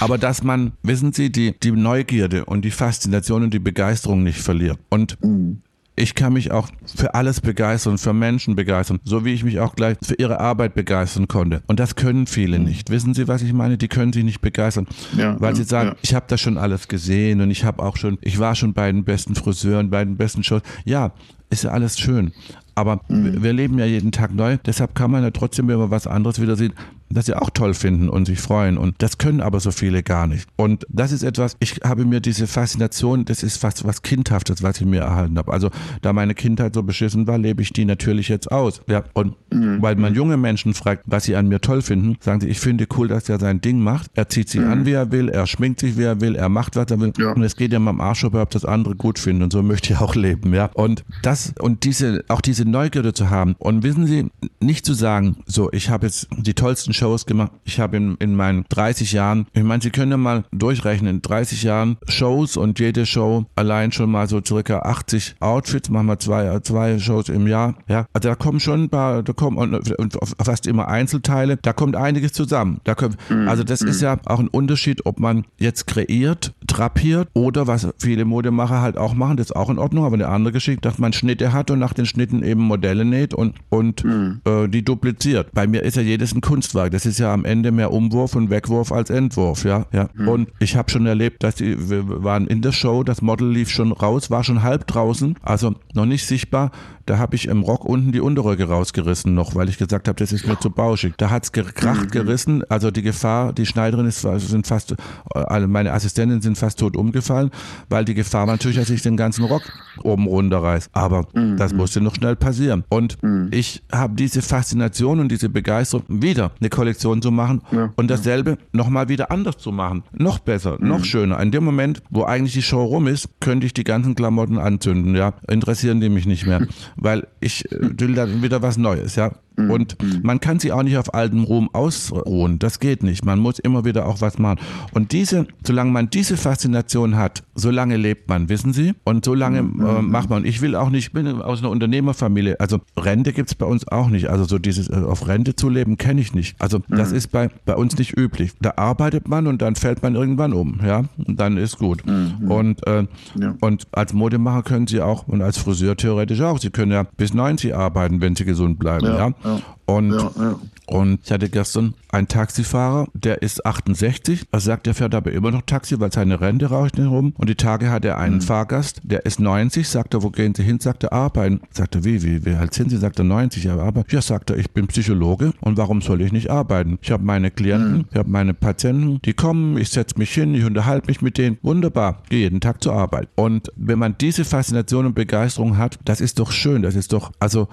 [0.00, 4.24] aber aber dass man, wissen Sie, die, die Neugierde und die Faszination und die Begeisterung
[4.24, 4.76] nicht verliert.
[4.88, 5.62] Und mhm.
[5.94, 9.76] ich kann mich auch für alles begeistern, für Menschen begeistern, so wie ich mich auch
[9.76, 11.62] gleich für ihre Arbeit begeistern konnte.
[11.68, 12.64] Und das können viele mhm.
[12.64, 12.90] nicht.
[12.90, 13.78] Wissen Sie, was ich meine?
[13.78, 15.96] Die können sich nicht begeistern, ja, weil ja, sie sagen, ja.
[16.02, 18.90] ich habe das schon alles gesehen und ich habe auch schon, ich war schon bei
[18.90, 20.62] den besten Friseuren, bei den besten Shows.
[20.84, 21.12] Ja,
[21.50, 22.32] ist ja alles schön.
[22.74, 23.44] Aber mhm.
[23.44, 26.40] wir leben ja jeden Tag neu, deshalb kann man ja trotzdem, wenn man was anderes
[26.40, 26.72] wieder sieht,
[27.10, 28.78] das sie auch toll finden und sich freuen.
[28.78, 30.48] Und das können aber so viele gar nicht.
[30.56, 34.80] Und das ist etwas, ich habe mir diese Faszination, das ist fast was Kindhaftes, was
[34.80, 35.52] ich mir erhalten habe.
[35.52, 35.70] Also
[36.02, 38.82] da meine Kindheit so beschissen war, lebe ich die natürlich jetzt aus.
[38.88, 39.82] Ja, und mhm.
[39.82, 42.86] weil man junge Menschen fragt, was sie an mir toll finden, sagen sie, ich finde
[42.96, 44.10] cool, dass er sein Ding macht.
[44.14, 44.70] Er zieht sich mhm.
[44.70, 47.12] an, wie er will, er schminkt sich, wie er will, er macht, was er will.
[47.18, 47.32] Ja.
[47.32, 49.44] Und es geht ja mal am Arsch, ob er das andere gut findet.
[49.44, 50.54] Und so möchte ich auch leben.
[50.54, 53.56] Ja, und das, und diese, auch diese Neugierde zu haben.
[53.58, 54.26] Und wissen Sie,
[54.60, 57.52] nicht zu sagen, so, ich habe jetzt die tollsten Shows gemacht.
[57.64, 61.22] Ich habe in, in meinen 30 Jahren, ich meine, Sie können ja mal durchrechnen, in
[61.22, 66.18] 30 Jahren Shows und jede Show allein schon mal so circa 80 Outfits, machen wir
[66.18, 67.74] zwei, zwei Shows im Jahr.
[67.88, 71.72] Ja, also da kommen schon ein paar, da kommen und, und fast immer Einzelteile, da
[71.72, 72.80] kommt einiges zusammen.
[72.84, 73.48] Da kommt, mhm.
[73.48, 74.04] also das ist mhm.
[74.04, 79.14] ja auch ein Unterschied, ob man jetzt kreiert, drapiert oder was viele Modemacher halt auch
[79.14, 81.78] machen, das ist auch in Ordnung, aber eine andere Geschichte, dass man Schnitte hat und
[81.78, 84.42] nach den Schnitten eben Modelle näht und, und mhm.
[84.44, 85.48] äh, die dupliziert.
[85.54, 86.89] Bei mir ist ja jedes ein Kunstwerk.
[86.90, 89.86] Das ist ja am Ende mehr Umwurf und Wegwurf als Entwurf, ja.
[89.92, 90.08] ja.
[90.14, 90.28] Mhm.
[90.28, 93.70] Und ich habe schon erlebt, dass die, wir waren in der Show, das Model lief
[93.70, 96.70] schon raus, war schon halb draußen, also noch nicht sichtbar.
[97.06, 100.32] Da habe ich im Rock unten die Unterröcke rausgerissen noch, weil ich gesagt habe, das
[100.32, 101.14] ist mir zu bauschig.
[101.16, 102.10] Da hat's gekracht, mhm.
[102.10, 102.64] gerissen.
[102.68, 104.94] Also die Gefahr, die Schneiderin ist, sind fast,
[105.32, 107.50] alle meine Assistentinnen sind fast tot umgefallen,
[107.88, 109.62] weil die Gefahr war natürlich, dass ich den ganzen Rock
[110.02, 110.90] oben runterreiß.
[110.92, 111.56] Aber mhm.
[111.56, 112.84] das musste noch schnell passieren.
[112.88, 113.48] Und mhm.
[113.50, 117.90] ich habe diese Faszination und diese Begeisterung, wieder eine Kollektion zu machen ja.
[117.96, 118.56] und dasselbe ja.
[118.72, 120.02] nochmal wieder anders zu machen.
[120.12, 120.88] Noch besser, mhm.
[120.88, 121.40] noch schöner.
[121.40, 125.14] In dem Moment, wo eigentlich die Show rum ist, könnte ich die ganzen Klamotten anzünden,
[125.14, 125.34] ja.
[125.48, 126.66] Interessieren die mich nicht mehr.
[126.96, 129.32] weil ich äh, will dann wieder was Neues, ja.
[129.64, 129.70] Mhm.
[129.70, 130.20] Und mhm.
[130.22, 132.58] man kann sich auch nicht auf altem Ruhm ausruhen.
[132.58, 133.24] Das geht nicht.
[133.24, 134.60] Man muss immer wieder auch was machen.
[134.92, 138.94] Und diese, solange man diese Faszination hat, solange lebt man, wissen Sie?
[139.04, 139.86] Und solange mhm.
[139.86, 140.44] äh, macht man.
[140.44, 142.58] Ich will auch nicht, ich bin aus einer Unternehmerfamilie.
[142.60, 144.28] Also Rente gibt es bei uns auch nicht.
[144.28, 146.56] Also so dieses äh, auf Rente zu leben, kenne ich nicht.
[146.60, 148.52] Also das ist bei, bei uns nicht üblich.
[148.60, 151.04] Da arbeitet man und dann fällt man irgendwann um, ja.
[151.26, 152.02] Und dann ist gut.
[152.48, 153.06] Und, äh,
[153.38, 153.54] ja.
[153.60, 156.58] und als Modemacher können Sie auch und als Friseur theoretisch auch.
[156.58, 159.28] Sie können ja bis 90 arbeiten, wenn Sie gesund bleiben, ja.
[159.28, 159.49] ja.
[159.86, 160.58] Und, ja, ja.
[160.86, 164.46] und ich hatte gestern einen Taxifahrer, der ist 68.
[164.52, 167.32] Er sagt, er fährt aber immer noch Taxi, weil seine Rente raucht nicht rum.
[167.36, 168.42] Und die Tage hat er einen mhm.
[168.42, 169.88] Fahrgast, der ist 90.
[169.88, 170.78] Sagt er, wo gehen Sie hin?
[170.80, 171.60] Sagt er, arbeiten.
[171.70, 172.96] Sagt er, wie, wie, wie alt sind Sie?
[172.96, 173.64] Sagt er, 90.
[173.64, 176.98] Ja, aber, ja, sagt er, ich bin Psychologe und warum soll ich nicht arbeiten?
[177.02, 178.04] Ich habe meine Klienten, mhm.
[178.10, 181.58] ich habe meine Patienten, die kommen, ich setze mich hin, ich unterhalte mich mit denen.
[181.62, 183.28] Wunderbar, gehe jeden Tag zur Arbeit.
[183.34, 187.32] Und wenn man diese Faszination und Begeisterung hat, das ist doch schön, das ist doch,
[187.40, 187.68] also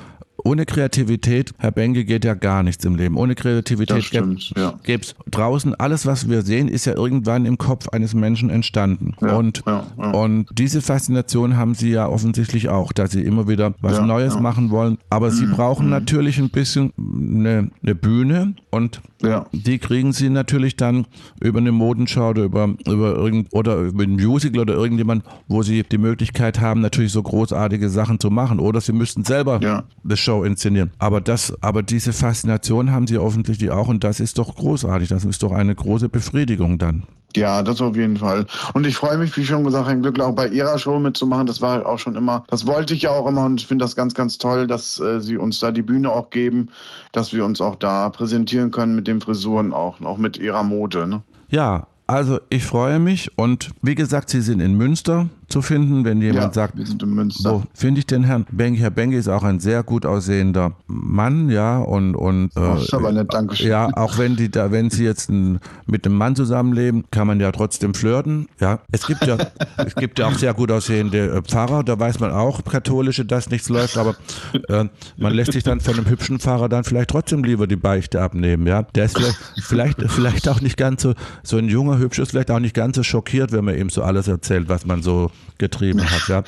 [0.48, 3.18] ohne Kreativität, Herr Benke, geht ja gar nichts im Leben.
[3.18, 8.14] Ohne Kreativität gäbe es draußen, alles, was wir sehen, ist ja irgendwann im Kopf eines
[8.14, 9.14] Menschen entstanden.
[9.22, 10.12] Ja, und, ja, ja.
[10.12, 14.72] und diese Faszination haben Sie ja offensichtlich auch, dass Sie immer wieder was Neues machen
[14.72, 14.98] wollen.
[15.10, 15.52] Aber Sie mhm.
[15.52, 15.92] brauchen mhm.
[15.92, 19.02] natürlich ein bisschen eine, eine Bühne und
[19.52, 21.08] die kriegen Sie natürlich dann
[21.42, 25.84] über eine Modenschau oder über, über irgend, oder über ein Musical oder irgendjemand, wo Sie
[25.84, 28.60] die Möglichkeit haben, natürlich so großartige Sachen zu machen.
[28.60, 29.84] Oder Sie müssten selber ja.
[30.04, 30.92] eine Show inszenieren.
[31.00, 35.10] Aber das, aber diese Faszination haben Sie offensichtlich auch und das ist doch großartig.
[35.10, 37.04] Das ist doch eine große Befriedigung dann.
[37.36, 38.46] Ja, das auf jeden Fall.
[38.74, 41.46] Und ich freue mich, wie schon gesagt, Herr Glückler, auch bei Ihrer Show mitzumachen.
[41.46, 43.96] Das war auch schon immer, das wollte ich ja auch immer und ich finde das
[43.96, 46.70] ganz, ganz toll, dass äh, Sie uns da die Bühne auch geben,
[47.12, 51.08] dass wir uns auch da präsentieren können mit den Frisuren auch, auch mit Ihrer Mode.
[51.08, 51.22] Ne?
[51.50, 56.22] Ja, also ich freue mich und wie gesagt, Sie sind in Münster zu finden, wenn
[56.22, 57.54] jemand ja, sagt, wir sind in Münster.
[57.54, 58.82] wo finde ich den Herrn Benke?
[58.82, 62.60] Herr Benke ist auch ein sehr gut aussehender Mann, ja, und, und äh,
[62.92, 63.70] aber nett, Dankeschön.
[63.70, 67.40] ja, auch wenn die da, wenn sie jetzt ein, mit einem Mann zusammenleben, kann man
[67.40, 68.80] ja trotzdem flirten, ja.
[68.92, 69.38] Es gibt ja,
[69.78, 73.50] es gibt ja auch sehr gut aussehende äh, Pfarrer, da weiß man auch, katholische, dass
[73.50, 74.16] nichts läuft, aber
[74.68, 74.86] äh,
[75.16, 78.68] man lässt sich dann von einem hübschen Pfarrer dann vielleicht trotzdem lieber die Beichte abnehmen,
[78.68, 78.84] ja.
[78.84, 82.52] Der ist vielleicht, vielleicht, vielleicht auch nicht ganz so, so ein junger, hübscher ist vielleicht
[82.52, 86.04] auch nicht ganz so schockiert, wenn man ihm so alles erzählt, was man so getrieben
[86.04, 86.44] hat, ja.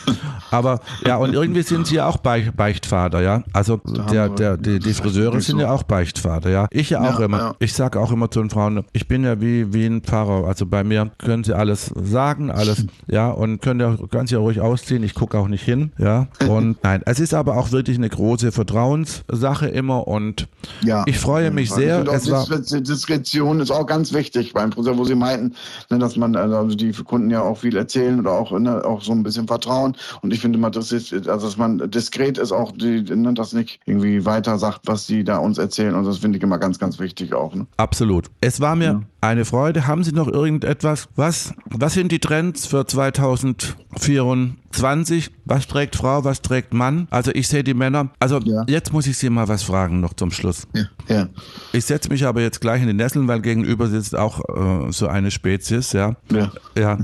[0.52, 3.44] Aber ja, und irgendwie sind sie ja auch Beichtvater, ja.
[3.54, 3.82] Also
[4.12, 6.68] der, der, die, die Friseure sind ja auch Beichtvater, ja.
[6.72, 7.38] Ich ja auch ja, immer.
[7.38, 7.56] Ja.
[7.60, 10.48] Ich sage auch immer zu den Frauen, ich bin ja wie, wie ein Pfarrer.
[10.48, 14.62] Also bei mir können sie alles sagen, alles, ja, und können ja ganz ja ruhig
[14.62, 15.04] ausziehen.
[15.04, 16.28] Ich gucke auch nicht hin, ja.
[16.48, 20.48] Und nein, es ist aber auch wirklich eine große Vertrauenssache immer und
[20.82, 22.08] ja, ich freue mich sehr.
[22.08, 25.56] Es war Diskretion ist auch ganz wichtig beim Friseur, wo sie meinten,
[25.90, 29.12] ne, dass man, also die Kunden ja auch viel erzählen oder auch, ne, auch so
[29.12, 29.96] ein bisschen Vertrauen.
[30.22, 33.54] Und ich finde mal, das ist, also dass man diskret ist, auch die, ne, das
[33.54, 35.96] nicht irgendwie weiter sagt, was sie da uns erzählen.
[35.96, 37.56] Und das finde ich immer ganz, ganz wichtig auch.
[37.56, 37.68] Ne?
[37.78, 38.28] Absolut.
[38.42, 39.02] Es war mir ja.
[39.22, 39.88] Eine Freude.
[39.88, 41.08] Haben Sie noch irgendetwas?
[41.16, 45.32] Was, was sind die Trends für 2024?
[45.46, 47.08] Was trägt Frau, was trägt Mann?
[47.12, 48.10] Also ich sehe die Männer.
[48.20, 48.66] Also ja.
[48.68, 50.68] jetzt muss ich Sie mal was fragen noch zum Schluss.
[50.74, 50.86] Ja.
[51.08, 51.28] ja.
[51.74, 55.08] Ich setze mich aber jetzt gleich in die Nesseln, weil gegenüber sitzt auch äh, so
[55.08, 56.16] eine Spezies, ja.
[56.32, 56.52] Ja.
[56.78, 57.00] ja.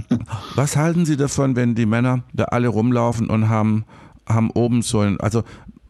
[0.56, 3.86] Was halten Sie davon, wenn die Männer da alle rumlaufen und haben,
[4.28, 5.44] haben oben so ein, also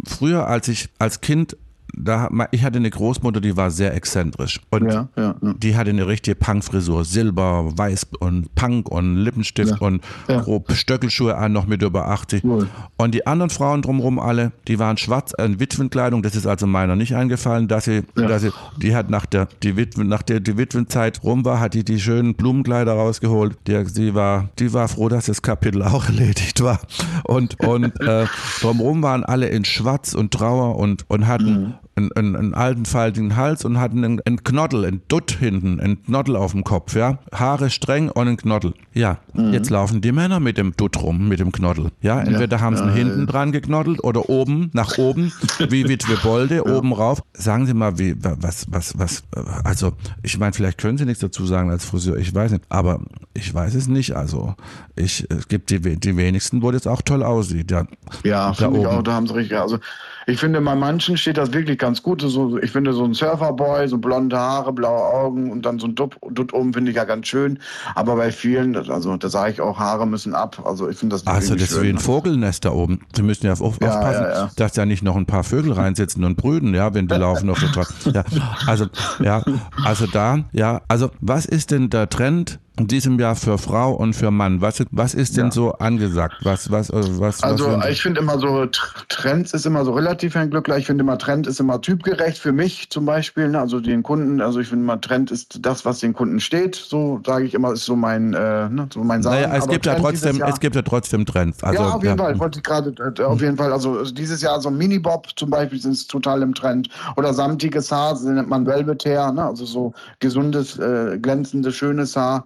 [0.08, 1.58] früher, als ich als Kind
[1.98, 4.60] da, ich hatte eine Großmutter, die war sehr exzentrisch.
[4.70, 5.54] Und ja, ja, ja.
[5.58, 7.06] die hatte eine richtige Punkfrisur.
[7.06, 12.44] Silber, Weiß und Punk und Lippenstift und grob Stöckelschuhe an, noch mit über 80.
[12.44, 12.68] Cool.
[12.98, 16.22] Und die anderen Frauen drumherum alle, die waren schwarz in äh, Witwenkleidung.
[16.22, 19.78] Das ist also meiner nicht eingefallen, dass sie, dass sie die hat nach der, die
[19.78, 23.58] Witwen, nach der die Witwenzeit rum war, hat die die schönen Blumenkleider rausgeholt.
[23.68, 26.80] Die, die, war, die war froh, dass das Kapitel auch erledigt war.
[27.24, 28.26] Und, und äh,
[28.62, 32.86] drumherum waren alle in Schwarz und Trauer und, und hatten mhm einen, einen, einen alten
[32.86, 36.96] faltigen Hals und hatten einen, einen Knoddel, einen Dutt hinten, einen Knoddel auf dem Kopf,
[36.96, 37.20] ja.
[37.34, 38.74] Haare streng und einen Knoddel.
[38.94, 39.54] Ja, mhm.
[39.54, 41.92] jetzt laufen die Männer mit dem Dutt rum, mit dem Knoddel.
[42.02, 42.64] Ja, entweder ja.
[42.64, 43.26] haben sie ihn ja, hinten ja.
[43.26, 45.32] dran geknoddelt oder oben, nach oben,
[45.70, 47.22] wie Witwe Bolde, oben rauf.
[47.34, 49.24] Sagen Sie mal, wie, was, was, was,
[49.64, 53.00] also, ich meine, vielleicht können Sie nichts dazu sagen als Friseur, ich weiß nicht, aber
[53.34, 54.56] ich weiß es nicht, also,
[54.96, 57.86] ich, es gibt die, die wenigsten, wo das auch toll aussieht, ja.
[58.24, 58.86] Ja, da, oben.
[58.86, 59.80] auch, da haben Sie richtig, also,
[60.28, 62.22] ich finde, bei manchen steht das wirklich ganz gut.
[62.22, 65.96] So, ich finde, so ein Surferboy, so blonde Haare, blaue Augen und dann so ein
[65.96, 67.60] Dutt, Dutt oben finde ich ja ganz schön.
[67.94, 70.62] Aber bei vielen, also da sage ich auch, Haare müssen ab.
[70.66, 73.02] Also ich finde das Also das ist wie ein Vogelnest da oben.
[73.16, 74.52] Sie müssen ja, auf, aufpassen, ja, ja.
[74.56, 77.60] dass da nicht noch ein paar Vögel reinsitzen und brüten, ja, wenn die laufen auf
[77.60, 77.94] der Straße.
[78.16, 78.24] Ja,
[78.66, 78.86] also,
[79.20, 79.44] ja,
[79.84, 84.14] also da, ja, also was ist denn der Trend in diesem Jahr für Frau und
[84.14, 84.62] für Mann?
[84.62, 85.52] Was, was ist denn ja.
[85.52, 86.36] so angesagt?
[86.44, 88.66] Was, was, äh, was, also was ich finde immer so,
[89.10, 90.78] Trends ist immer so relativ ein Glückler.
[90.78, 93.48] Ich finde immer, Trend ist immer typgerecht für mich zum Beispiel.
[93.48, 93.60] Ne?
[93.60, 96.76] Also den Kunden, also ich finde immer, Trend ist das, was den Kunden steht.
[96.76, 98.88] So sage ich immer, ist so mein, äh, ne?
[98.94, 99.42] so mein Sagen.
[99.42, 101.64] Naja, es, gibt ja trotzdem, es gibt ja trotzdem Trends.
[101.64, 102.24] Also, ja, auf jeden ja.
[102.24, 102.40] Fall.
[102.40, 103.72] Wollte ich gerade, äh, auf jeden Fall.
[103.72, 106.90] Also dieses Jahr so Mini-Bob zum Beispiel sind total im Trend.
[107.16, 109.32] Oder samtiges Haar, nennt man Velvet Hair.
[109.32, 109.46] Ne?
[109.46, 112.46] Also so gesundes, äh, glänzendes, schönes Haar.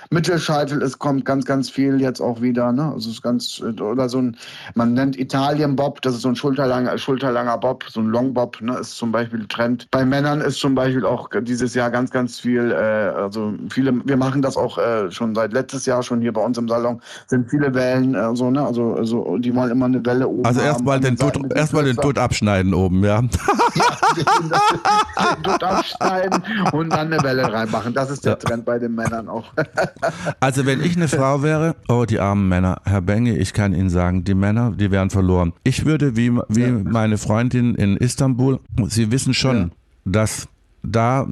[0.13, 2.73] Mittelscheitel, es kommt ganz, ganz viel jetzt auch wieder.
[2.73, 2.83] Ne?
[2.83, 4.35] Also es ist ganz, oder so ein,
[4.75, 8.61] man nennt Italien Bob, das ist so ein schulterlanger, schulterlanger Bob, so ein Long Bob,
[8.61, 8.77] ne?
[8.77, 9.87] ist zum Beispiel Trend.
[9.89, 14.17] Bei Männern ist zum Beispiel auch dieses Jahr ganz, ganz viel, äh, also viele, wir
[14.17, 17.49] machen das auch äh, schon seit letztes Jahr schon hier bei uns im Salon, sind
[17.49, 18.65] viele Wellen, äh, so, ne?
[18.65, 20.45] also, also die wollen immer eine Welle oben.
[20.45, 23.21] Also erstmal den, Dutt, erstmal den Dutt abschneiden oben, ja.
[23.75, 26.43] ja, den Dutt abschneiden
[26.73, 27.93] und dann eine Welle reinmachen.
[27.93, 28.35] Das ist der ja.
[28.35, 29.45] Trend bei den Männern auch.
[30.39, 33.89] Also wenn ich eine Frau wäre, oh die armen Männer, Herr Benge, ich kann Ihnen
[33.89, 35.53] sagen, die Männer, die wären verloren.
[35.63, 36.71] Ich würde wie, wie ja.
[36.71, 39.69] meine Freundin in Istanbul, Sie wissen schon, ja.
[40.05, 40.47] dass
[40.83, 41.27] da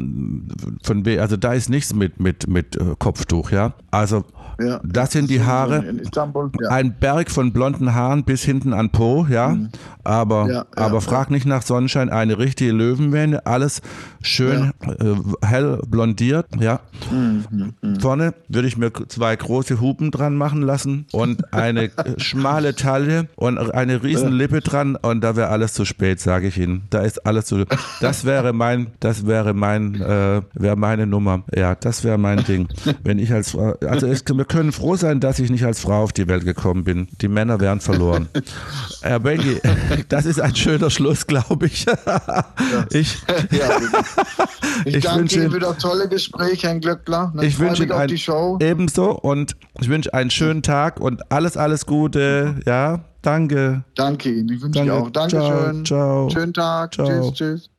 [0.84, 3.74] von also da ist nichts mit mit mit äh, Kopftuch, ja.
[3.90, 4.26] Also
[4.60, 5.84] ja, das sind die Haare.
[5.86, 6.70] Istanbul, ja.
[6.70, 9.50] Ein Berg von blonden Haaren bis hinten an Po, ja.
[9.50, 9.70] Mhm.
[10.04, 13.82] Aber, ja, aber frag nicht nach Sonnenschein, eine richtige Löwenmähne, alles
[14.22, 16.80] schön äh, hell blondiert, ja.
[17.12, 18.00] Mhm, mhm.
[18.00, 23.58] Vorne würde ich mir zwei große Hupen dran machen lassen und eine schmale Taille und
[23.74, 26.84] eine riesen Lippe dran und da wäre alles zu spät, sage ich Ihnen.
[26.90, 27.66] Da ist alles zu.
[28.02, 31.44] Das wäre mein, das wäre mein, äh, wäre meine Nummer.
[31.56, 32.68] Ja, das wäre mein Ding.
[33.04, 36.12] Wenn ich als, also ich, wir können froh sein, dass ich nicht als Frau auf
[36.12, 37.08] die Welt gekommen bin.
[37.22, 38.28] Die Männer wären verloren.
[39.02, 39.62] Herr Bengi,
[40.10, 41.86] das ist ein schöner Schluss, glaube ich.
[42.92, 43.18] ich,
[43.52, 43.70] ja,
[44.86, 47.32] ich, ich danke wünsche, Ihnen für das tolle Gespräch, Herr Glöckler.
[47.34, 48.10] Dann ich wünsche Ihnen ein,
[48.60, 52.56] ebenso und ich wünsche einen schönen Tag und alles, alles Gute.
[52.66, 53.86] Ja, danke.
[53.96, 54.50] Danke Ihnen.
[54.50, 54.94] Ich wünsche danke.
[54.94, 55.10] auch.
[55.12, 55.86] Dankeschön.
[55.86, 56.30] Ciao, ciao.
[56.30, 56.94] Schönen Tag.
[56.94, 57.08] Ciao.
[57.08, 57.79] Tschüss, tschüss.